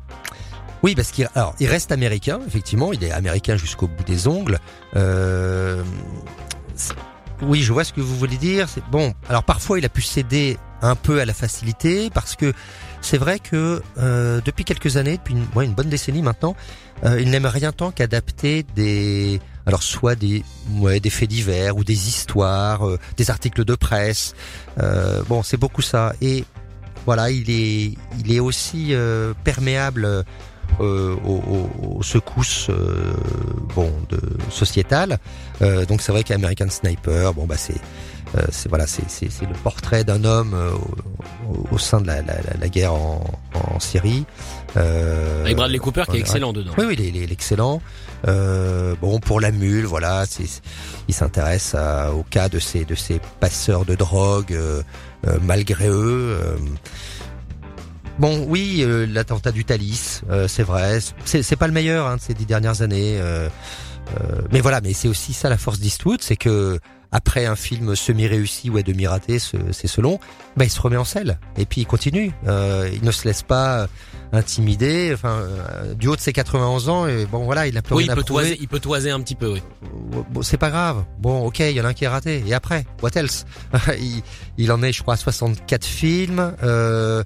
Oui, 0.82 0.94
parce 0.94 1.10
qu'il 1.10 1.28
alors 1.34 1.54
il 1.60 1.66
reste 1.66 1.92
américain, 1.92 2.40
effectivement, 2.46 2.92
il 2.92 3.04
est 3.04 3.12
américain 3.12 3.56
jusqu'au 3.56 3.87
bout 3.87 4.04
des 4.04 4.28
ongles. 4.28 4.58
Euh, 4.96 5.82
oui, 7.42 7.62
je 7.62 7.72
vois 7.72 7.84
ce 7.84 7.92
que 7.92 8.00
vous 8.00 8.16
voulez 8.16 8.37
dire. 8.37 8.68
C'est 8.68 8.84
bon. 8.90 9.14
Alors 9.28 9.44
parfois, 9.44 9.78
il 9.78 9.84
a 9.84 9.88
pu 9.88 10.02
céder 10.02 10.58
un 10.82 10.94
peu 10.94 11.20
à 11.20 11.25
la 11.25 11.34
facilité 11.34 12.10
parce 12.10 12.37
que 12.37 12.52
c'est 13.00 13.18
vrai 13.18 13.38
que 13.38 13.82
euh, 13.99 14.40
depuis 14.44 14.64
quelques 14.64 14.96
années, 14.96 15.16
depuis 15.16 15.34
une, 15.34 15.75
bonne 15.75 15.88
décennie 15.88 16.22
maintenant, 16.22 16.54
euh, 17.04 17.20
il 17.20 17.30
n'aime 17.30 17.46
rien 17.46 17.72
tant 17.72 17.90
qu'adapter 17.90 18.64
des 18.75 19.40
alors 19.66 19.82
soit 19.82 20.14
des 20.14 20.42
ouais, 20.72 21.00
des 21.00 21.10
faits 21.10 21.28
divers 21.28 21.76
ou 21.76 21.84
des 21.84 22.08
histoires, 22.08 22.87
euh, 22.87 22.99
des 23.16 23.30
articles 23.30 23.64
de 23.64 23.75
presse. 23.75 24.34
Euh, 24.78 25.22
bon, 25.28 25.42
c'est 25.42 25.56
beaucoup 25.56 25.82
ça. 25.82 26.14
Et 26.20 26.44
voilà, 27.06 27.30
il 27.30 27.50
est 27.50 27.94
il 28.18 28.32
est 28.32 28.40
aussi 28.40 28.88
euh, 28.90 29.32
perméable 29.44 30.25
euh, 30.80 31.16
aux, 31.24 31.68
aux, 31.98 32.02
secousses 32.02 32.68
euh, 32.70 33.12
bon 33.74 33.92
de 34.08 34.20
sociétales. 34.50 35.18
Euh, 35.62 35.84
donc 35.86 36.00
c'est 36.02 36.12
vrai 36.12 36.24
qu'American 36.24 36.68
Sniper, 36.70 37.34
bon 37.34 37.46
bah 37.46 37.56
c'est 37.58 37.74
euh, 38.36 38.42
c'est 38.50 38.68
voilà 38.68 38.86
c'est 38.86 39.08
c'est 39.10 39.28
le 39.42 39.54
portrait 39.64 40.04
d'un 40.04 40.24
homme 40.24 40.54
euh, 40.54 40.70
au, 41.48 41.74
au, 41.74 41.78
sein 41.78 42.00
de 42.00 42.06
la, 42.06 42.22
la, 42.22 42.34
la 42.60 42.68
guerre 42.68 42.94
en, 42.94 43.22
en 43.54 43.80
Syrie. 43.80 44.24
Avec 44.76 45.56
Bradley 45.56 45.78
Cooper 45.78 46.04
qui 46.10 46.16
est 46.16 46.20
excellent 46.20 46.52
dedans. 46.52 46.72
Oui 46.78 46.84
oui 46.88 46.94
il 46.98 47.04
est, 47.04 47.08
il 47.08 47.30
est 47.30 47.32
excellent. 47.32 47.82
bon 48.26 49.18
pour 49.20 49.40
la 49.40 49.50
mule 49.50 49.84
voilà 49.84 50.24
il 51.08 51.14
s'intéresse 51.14 51.74
au 52.14 52.22
cas 52.22 52.48
de 52.48 52.58
ces 52.58 52.84
de 52.84 52.94
ces 52.94 53.20
passeurs 53.40 53.84
de 53.84 53.94
drogue 53.94 54.56
malgré 55.42 55.88
eux. 55.88 56.38
Bon, 58.19 58.45
oui, 58.49 58.83
euh, 58.83 59.07
l'attentat 59.07 59.52
du 59.52 59.64
Thalys, 59.64 60.23
euh, 60.31 60.49
c'est 60.49 60.62
vrai. 60.62 60.99
C'est 61.25 61.57
pas 61.57 61.67
le 61.67 61.73
meilleur 61.73 62.07
hein, 62.07 62.17
de 62.17 62.21
ces 62.21 62.35
dix 62.35 62.47
dernières 62.47 62.83
années. 62.83 63.19
Euh, 63.19 63.49
mais 64.52 64.61
voilà, 64.61 64.81
mais 64.81 64.93
c'est 64.93 65.09
aussi 65.09 65.33
ça 65.33 65.49
la 65.49 65.57
force 65.57 65.79
d'Eastwood, 65.79 66.21
c'est 66.21 66.37
que 66.37 66.79
après 67.12 67.47
un 67.47 67.57
film 67.57 67.95
semi-réussi 67.95 68.71
ou 68.71 68.76
à 68.76 68.83
demi 68.83 69.07
raté, 69.07 69.38
c'est 69.38 69.87
selon, 69.87 70.19
bah, 70.57 70.64
il 70.64 70.71
se 70.71 70.81
remet 70.81 70.97
en 70.97 71.05
selle 71.05 71.38
et 71.57 71.64
puis 71.67 71.81
il 71.83 71.87
continue. 71.87 72.33
il 72.47 73.00
ne 73.02 73.11
se 73.11 73.26
laisse 73.26 73.43
pas 73.43 73.88
intimider. 74.33 75.12
Enfin, 75.14 75.45
du 75.97 76.09
haut 76.09 76.17
de 76.17 76.21
ses 76.21 76.33
91 76.33 76.88
ans, 76.88 77.07
et 77.07 77.26
bon 77.26 77.45
voilà, 77.45 77.67
il 77.67 77.76
a 77.79 77.83
plus 77.83 77.95
oui, 77.95 78.05
rien 78.05 78.14
il 78.14 78.17
peut 78.17 78.25
toiser, 78.25 78.59
il 78.61 78.69
peut 78.69 78.81
toiser 78.81 79.11
un 79.11 79.21
petit 79.21 79.35
peu. 79.35 79.52
Oui. 79.52 79.62
Bon, 80.11 80.43
c'est 80.43 80.57
pas 80.57 80.71
grave. 80.71 81.05
Bon, 81.19 81.47
ok, 81.47 81.61
il 81.61 81.73
y 81.73 81.81
en 81.81 81.85
a 81.85 81.88
un 81.88 81.95
qui 81.95 82.05
est 82.05 82.09
raté. 82.09 82.43
Et 82.47 82.55
après, 82.55 82.85
what 83.02 83.11
else? 83.14 83.45
Il, 83.99 84.23
il, 84.59 84.73
en 84.73 84.83
est, 84.83 84.93
je 84.93 85.02
crois, 85.02 85.14
à 85.14 85.17
64 85.17 85.85
films. 85.85 86.55
Euh, 86.62 87.23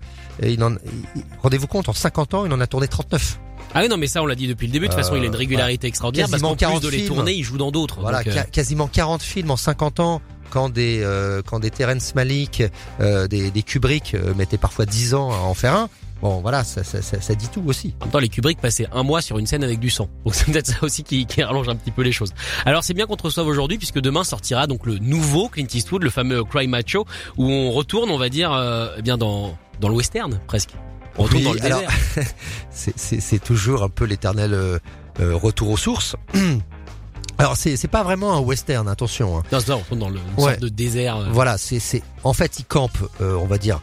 Rendez-vous 1.42 1.66
compte, 1.66 1.88
en 1.88 1.92
50 1.92 2.34
ans, 2.34 2.46
il 2.46 2.52
en 2.52 2.60
a 2.60 2.66
tourné 2.66 2.88
39. 2.88 3.38
Ah 3.74 3.80
oui, 3.82 3.88
non, 3.88 3.96
mais 3.96 4.06
ça, 4.06 4.22
on 4.22 4.26
l'a 4.26 4.36
dit 4.36 4.46
depuis 4.46 4.66
le 4.66 4.72
début. 4.72 4.86
De 4.86 4.92
toute 4.92 5.00
façon, 5.00 5.16
il 5.16 5.22
a 5.24 5.26
une 5.26 5.34
régularité 5.34 5.88
extraordinaire 5.88 6.28
quasiment 6.28 6.54
parce 6.54 6.72
qu'en 6.72 6.78
plus 6.78 6.90
de 6.90 6.96
les 6.96 7.06
tourner, 7.06 7.32
il 7.32 7.42
joue 7.42 7.58
dans 7.58 7.72
d'autres. 7.72 8.00
Voilà, 8.00 8.22
donc, 8.22 8.36
euh... 8.36 8.42
quasiment 8.52 8.86
40 8.86 9.22
films 9.22 9.50
en 9.50 9.56
50 9.56 10.00
ans. 10.00 10.22
Quand 10.50 10.68
des 10.68 11.00
euh, 11.02 11.42
quand 11.44 11.58
des 11.58 11.70
Terrence 11.70 12.14
Malick, 12.14 12.62
euh, 13.00 13.26
des, 13.26 13.50
des 13.50 13.62
Kubrick 13.64 14.14
euh, 14.14 14.34
mettaient 14.34 14.58
parfois 14.58 14.86
10 14.86 15.14
ans 15.14 15.32
à 15.32 15.38
en 15.38 15.54
faire 15.54 15.74
un. 15.74 15.88
Bon, 16.24 16.40
voilà, 16.40 16.64
ça, 16.64 16.82
ça, 16.82 17.02
ça, 17.02 17.20
ça, 17.20 17.34
dit 17.34 17.48
tout 17.48 17.62
aussi. 17.66 17.94
En 18.00 18.06
même 18.06 18.12
temps, 18.12 18.18
les 18.18 18.30
Kubrick 18.30 18.58
passaient 18.58 18.86
un 18.92 19.02
mois 19.02 19.20
sur 19.20 19.38
une 19.38 19.46
scène 19.46 19.62
avec 19.62 19.78
du 19.78 19.90
sang. 19.90 20.08
Donc 20.24 20.34
c'est 20.34 20.46
peut-être 20.46 20.68
ça 20.68 20.76
aussi 20.80 21.02
qui, 21.04 21.26
qui 21.26 21.42
rallonge 21.42 21.68
un 21.68 21.76
petit 21.76 21.90
peu 21.90 22.00
les 22.00 22.12
choses. 22.12 22.32
Alors 22.64 22.82
c'est 22.82 22.94
bien 22.94 23.04
qu'on 23.06 23.16
te 23.16 23.24
reçoive 23.24 23.46
aujourd'hui 23.46 23.76
puisque 23.76 24.00
demain 24.00 24.24
sortira 24.24 24.66
donc 24.66 24.86
le 24.86 24.96
nouveau 24.98 25.50
Clint 25.50 25.66
Eastwood, 25.74 26.02
le 26.02 26.08
fameux 26.08 26.42
Cry 26.42 26.66
Macho, 26.66 27.04
où 27.36 27.44
on 27.44 27.70
retourne, 27.72 28.08
on 28.10 28.16
va 28.16 28.30
dire, 28.30 28.50
euh, 28.54 28.88
eh 28.96 29.02
bien 29.02 29.18
dans 29.18 29.54
dans 29.82 29.90
le 29.90 29.94
western 29.96 30.40
presque. 30.46 30.70
On 31.18 31.24
retourne 31.24 31.42
Oui, 31.42 31.44
dans 31.44 31.52
le 31.52 31.62
alors, 31.66 31.80
désert. 31.80 32.26
c'est- 32.96 33.44
toujours 33.44 33.82
un 33.82 33.90
peu 33.90 34.06
l'éternel 34.06 34.54
euh, 34.54 34.78
euh, 35.20 35.36
retour 35.36 35.68
aux 35.70 35.76
sources. 35.76 36.16
Alors 37.38 37.56
c'est 37.56 37.76
c'est 37.76 37.88
pas 37.88 38.02
vraiment 38.02 38.34
un 38.34 38.40
western, 38.40 38.88
attention. 38.88 39.36
hein. 39.38 39.42
Non, 39.52 39.58
on 39.68 39.76
retourne 39.78 40.00
dans 40.00 40.08
le 40.08 40.16
une 40.38 40.42
Ouais. 40.42 40.52
sorte 40.52 40.60
de 40.62 40.68
désert. 40.68 41.16
euh, 41.18 41.26
Voilà, 41.32 41.58
c'est 41.58 41.80
c'est 41.80 42.02
en 42.22 42.32
fait 42.32 42.58
il 42.60 42.64
campe, 42.64 42.96
euh, 43.20 43.34
on 43.36 43.46
va 43.46 43.58
dire 43.58 43.80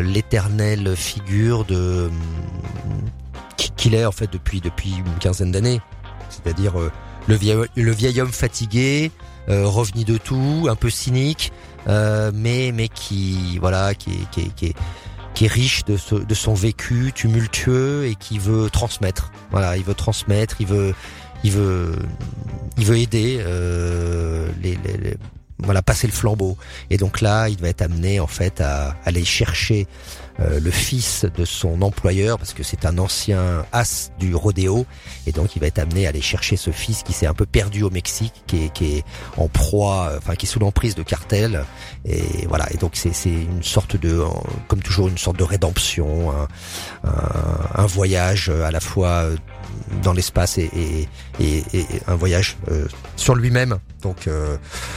l'éternelle 0.00 0.94
figure 0.96 1.64
de 1.64 2.10
qui- 3.56 3.70
qu'il 3.76 3.94
est 3.94 4.04
en 4.04 4.12
fait 4.12 4.32
depuis 4.32 4.60
depuis 4.60 4.94
une 4.96 5.18
quinzaine 5.18 5.52
d'années. 5.52 5.80
C'est-à-dire 6.30 6.78
euh, 6.78 6.90
le 7.26 7.34
vieil 7.36 7.56
le 7.76 7.92
vieil 7.92 8.20
homme 8.20 8.32
fatigué, 8.32 9.10
euh, 9.48 9.66
revenu 9.66 10.04
de 10.04 10.18
tout, 10.18 10.66
un 10.70 10.76
peu 10.76 10.90
cynique, 10.90 11.52
euh, 11.88 12.30
mais 12.34 12.72
mais 12.74 12.88
qui 12.88 13.58
voilà 13.60 13.94
qui 13.94 14.10
est 14.10 14.30
qui 14.30 14.40
est, 14.40 14.54
qui 14.54 14.66
est, 14.66 14.74
qui 15.34 15.44
est 15.44 15.48
riche 15.48 15.84
de, 15.84 15.96
ce- 15.96 16.14
de 16.14 16.34
son 16.34 16.54
vécu 16.54 17.12
tumultueux 17.14 18.06
et 18.06 18.14
qui 18.14 18.38
veut 18.38 18.70
transmettre. 18.70 19.30
Voilà, 19.50 19.76
il 19.76 19.84
veut 19.84 19.94
transmettre, 19.94 20.60
il 20.60 20.66
veut 20.66 20.94
il 21.44 21.52
veut 21.52 21.96
il 22.78 22.84
veut 22.84 22.98
aider 22.98 23.38
euh, 23.40 24.48
les, 24.62 24.78
les- 24.84 24.96
les- 24.96 25.16
voilà 25.58 25.82
passer 25.82 26.06
le 26.06 26.12
flambeau. 26.12 26.56
Et 26.90 26.96
donc 26.96 27.20
là 27.20 27.48
il 27.48 27.58
va 27.60 27.68
être 27.68 27.82
amené 27.82 28.20
en 28.20 28.26
fait 28.26 28.60
à 28.60 28.96
aller 29.04 29.24
chercher 29.24 29.86
euh, 30.38 30.60
le 30.60 30.70
fils 30.70 31.24
de 31.34 31.46
son 31.46 31.80
employeur 31.80 32.38
parce 32.38 32.52
que 32.52 32.62
c'est 32.62 32.84
un 32.84 32.98
ancien 32.98 33.64
as 33.72 34.10
du 34.18 34.34
rodéo. 34.34 34.84
Et 35.26 35.32
donc 35.32 35.56
il 35.56 35.60
va 35.60 35.66
être 35.66 35.78
amené 35.78 36.06
à 36.06 36.10
aller 36.10 36.20
chercher 36.20 36.56
ce 36.56 36.70
fils 36.70 37.02
qui 37.02 37.12
s'est 37.12 37.26
un 37.26 37.34
peu 37.34 37.46
perdu 37.46 37.82
au 37.82 37.90
Mexique 37.90 38.34
qui 38.46 38.64
est, 38.64 38.72
qui 38.72 38.96
est 38.96 39.04
en 39.36 39.48
proie 39.48 40.10
euh, 40.10 40.18
enfin 40.18 40.34
qui 40.34 40.46
est 40.46 40.48
sous 40.48 40.58
l'emprise 40.60 40.94
de 40.94 41.02
cartels. 41.02 41.64
Et 42.04 42.46
voilà. 42.48 42.70
Et 42.72 42.76
donc 42.76 42.92
c'est 42.94 43.12
une 43.24 43.62
sorte 43.62 43.96
de 43.96 44.10
euh, 44.10 44.26
comme 44.68 44.82
toujours 44.82 45.08
une 45.08 45.18
sorte 45.18 45.38
de 45.38 45.44
rédemption 45.44 46.32
un, 46.32 46.48
un, 47.08 47.82
un 47.82 47.86
voyage 47.86 48.50
à 48.50 48.70
la 48.70 48.80
fois 48.80 49.08
euh, 49.08 49.36
dans 50.02 50.12
l'espace 50.12 50.58
et, 50.58 50.70
et, 50.74 51.08
et, 51.40 51.62
et 51.74 51.86
un 52.06 52.14
voyage 52.16 52.56
euh, 52.70 52.86
sur 53.16 53.34
lui-même 53.34 53.78
donc 54.02 54.26
euh, 54.28 54.56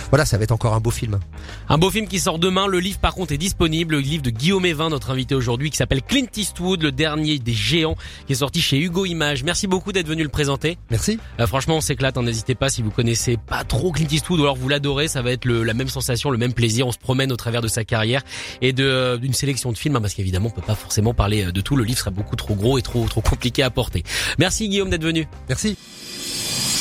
voilà 0.10 0.26
ça 0.26 0.38
va 0.38 0.44
être 0.44 0.52
encore 0.52 0.74
un 0.74 0.80
beau 0.80 0.92
film 0.92 1.20
Un 1.68 1.78
beau 1.78 1.90
film 1.90 2.08
qui 2.08 2.20
sort 2.20 2.38
demain. 2.40 2.68
Le 2.68 2.80
livre, 2.80 3.00
par 3.00 3.14
contre, 3.16 3.32
est 3.34 3.38
disponible. 3.38 3.96
Le 3.96 4.02
livre 4.02 4.22
de 4.24 4.30
Guillaume 4.30 4.66
Evin, 4.66 4.90
notre 4.90 5.10
invité 5.12 5.34
aujourd'hui, 5.36 5.70
qui 5.72 5.78
s'appelle 5.78 6.02
Clint 6.04 6.28
Eastwood, 6.36 6.82
le 6.84 6.92
dernier 6.92 7.40
des 7.40 7.54
géants, 7.54 7.96
qui 8.28 8.34
est 8.34 8.38
sorti 8.38 8.62
chez 8.62 8.78
Hugo 8.80 9.06
Images. 9.06 9.44
Merci 9.44 9.66
beaucoup 9.68 9.92
d'être 9.92 10.08
venu 10.08 10.22
le 10.24 10.30
présenter. 10.30 10.78
merci 10.92 11.18
Euh, 11.40 11.48
franchement, 11.48 11.78
on 11.78 11.82
s'éclate. 11.82 12.18
hein. 12.18 12.24
N'hésitez 12.24 12.56
pas 12.56 12.70
si 12.70 12.82
vous 12.84 12.92
connaissez 12.92 13.38
pas 13.38 13.64
trop 13.64 13.92
Clint 13.92 14.08
Eastwood 14.12 14.40
ou 14.40 14.44
alors 14.44 14.56
vous 14.58 14.70
l'adorez, 14.70 15.08
ça 15.08 15.22
va 15.22 15.32
être 15.32 15.46
le- 15.46 15.64
la 15.64 15.74
même 15.74 15.88
sensation, 15.90 16.30
le 16.30 16.38
même 16.38 16.54
plaisir. 16.54 16.86
On 16.88 16.92
se 16.92 17.00
promène 17.00 17.32
au 17.32 17.38
travers 17.38 17.62
de 17.62 17.68
sa 17.68 17.84
carrière 17.84 18.22
et 18.62 18.74
de 18.74 18.84
euh, 18.84 19.18
d'une 19.18 19.34
sélection 19.34 19.72
de 19.72 19.78
films, 19.78 19.96
hein, 19.96 20.02
parce 20.02 20.14
qu'évidemment, 20.14 20.48
on 20.48 20.52
peut 20.52 20.62
pas 20.66 20.76
forcément 20.76 21.14
parler 21.14 21.46
euh, 21.46 21.52
de 21.52 21.62
tout. 21.62 21.76
Le 21.76 21.84
livre 21.84 22.00
serait 22.00 22.12
beaucoup 22.12 22.36
trop 22.36 22.54
gros 22.56 22.78
et 22.78 22.82
trop 22.84 23.06
trop 23.08 23.22
compliqué 23.22 23.64
à 23.64 23.70
porter. 23.72 24.04
Merci 24.38 24.70
Guillaume 24.70 24.90
d'être 24.90 25.04
venu. 25.06 25.28
merci 25.48 25.78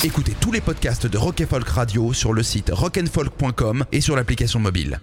Écoutez 0.05 0.35
tous 0.41 0.53
les 0.53 0.61
podcasts 0.61 1.07
de 1.07 1.19
Rock 1.19 1.43
Radio 1.67 2.13
sur 2.13 2.33
le 2.33 2.43
site 2.43 2.71
rockandfolk.com 2.73 3.85
et 3.91 4.01
sur 4.01 4.15
l'application 4.15 4.61
mobile. 4.61 5.01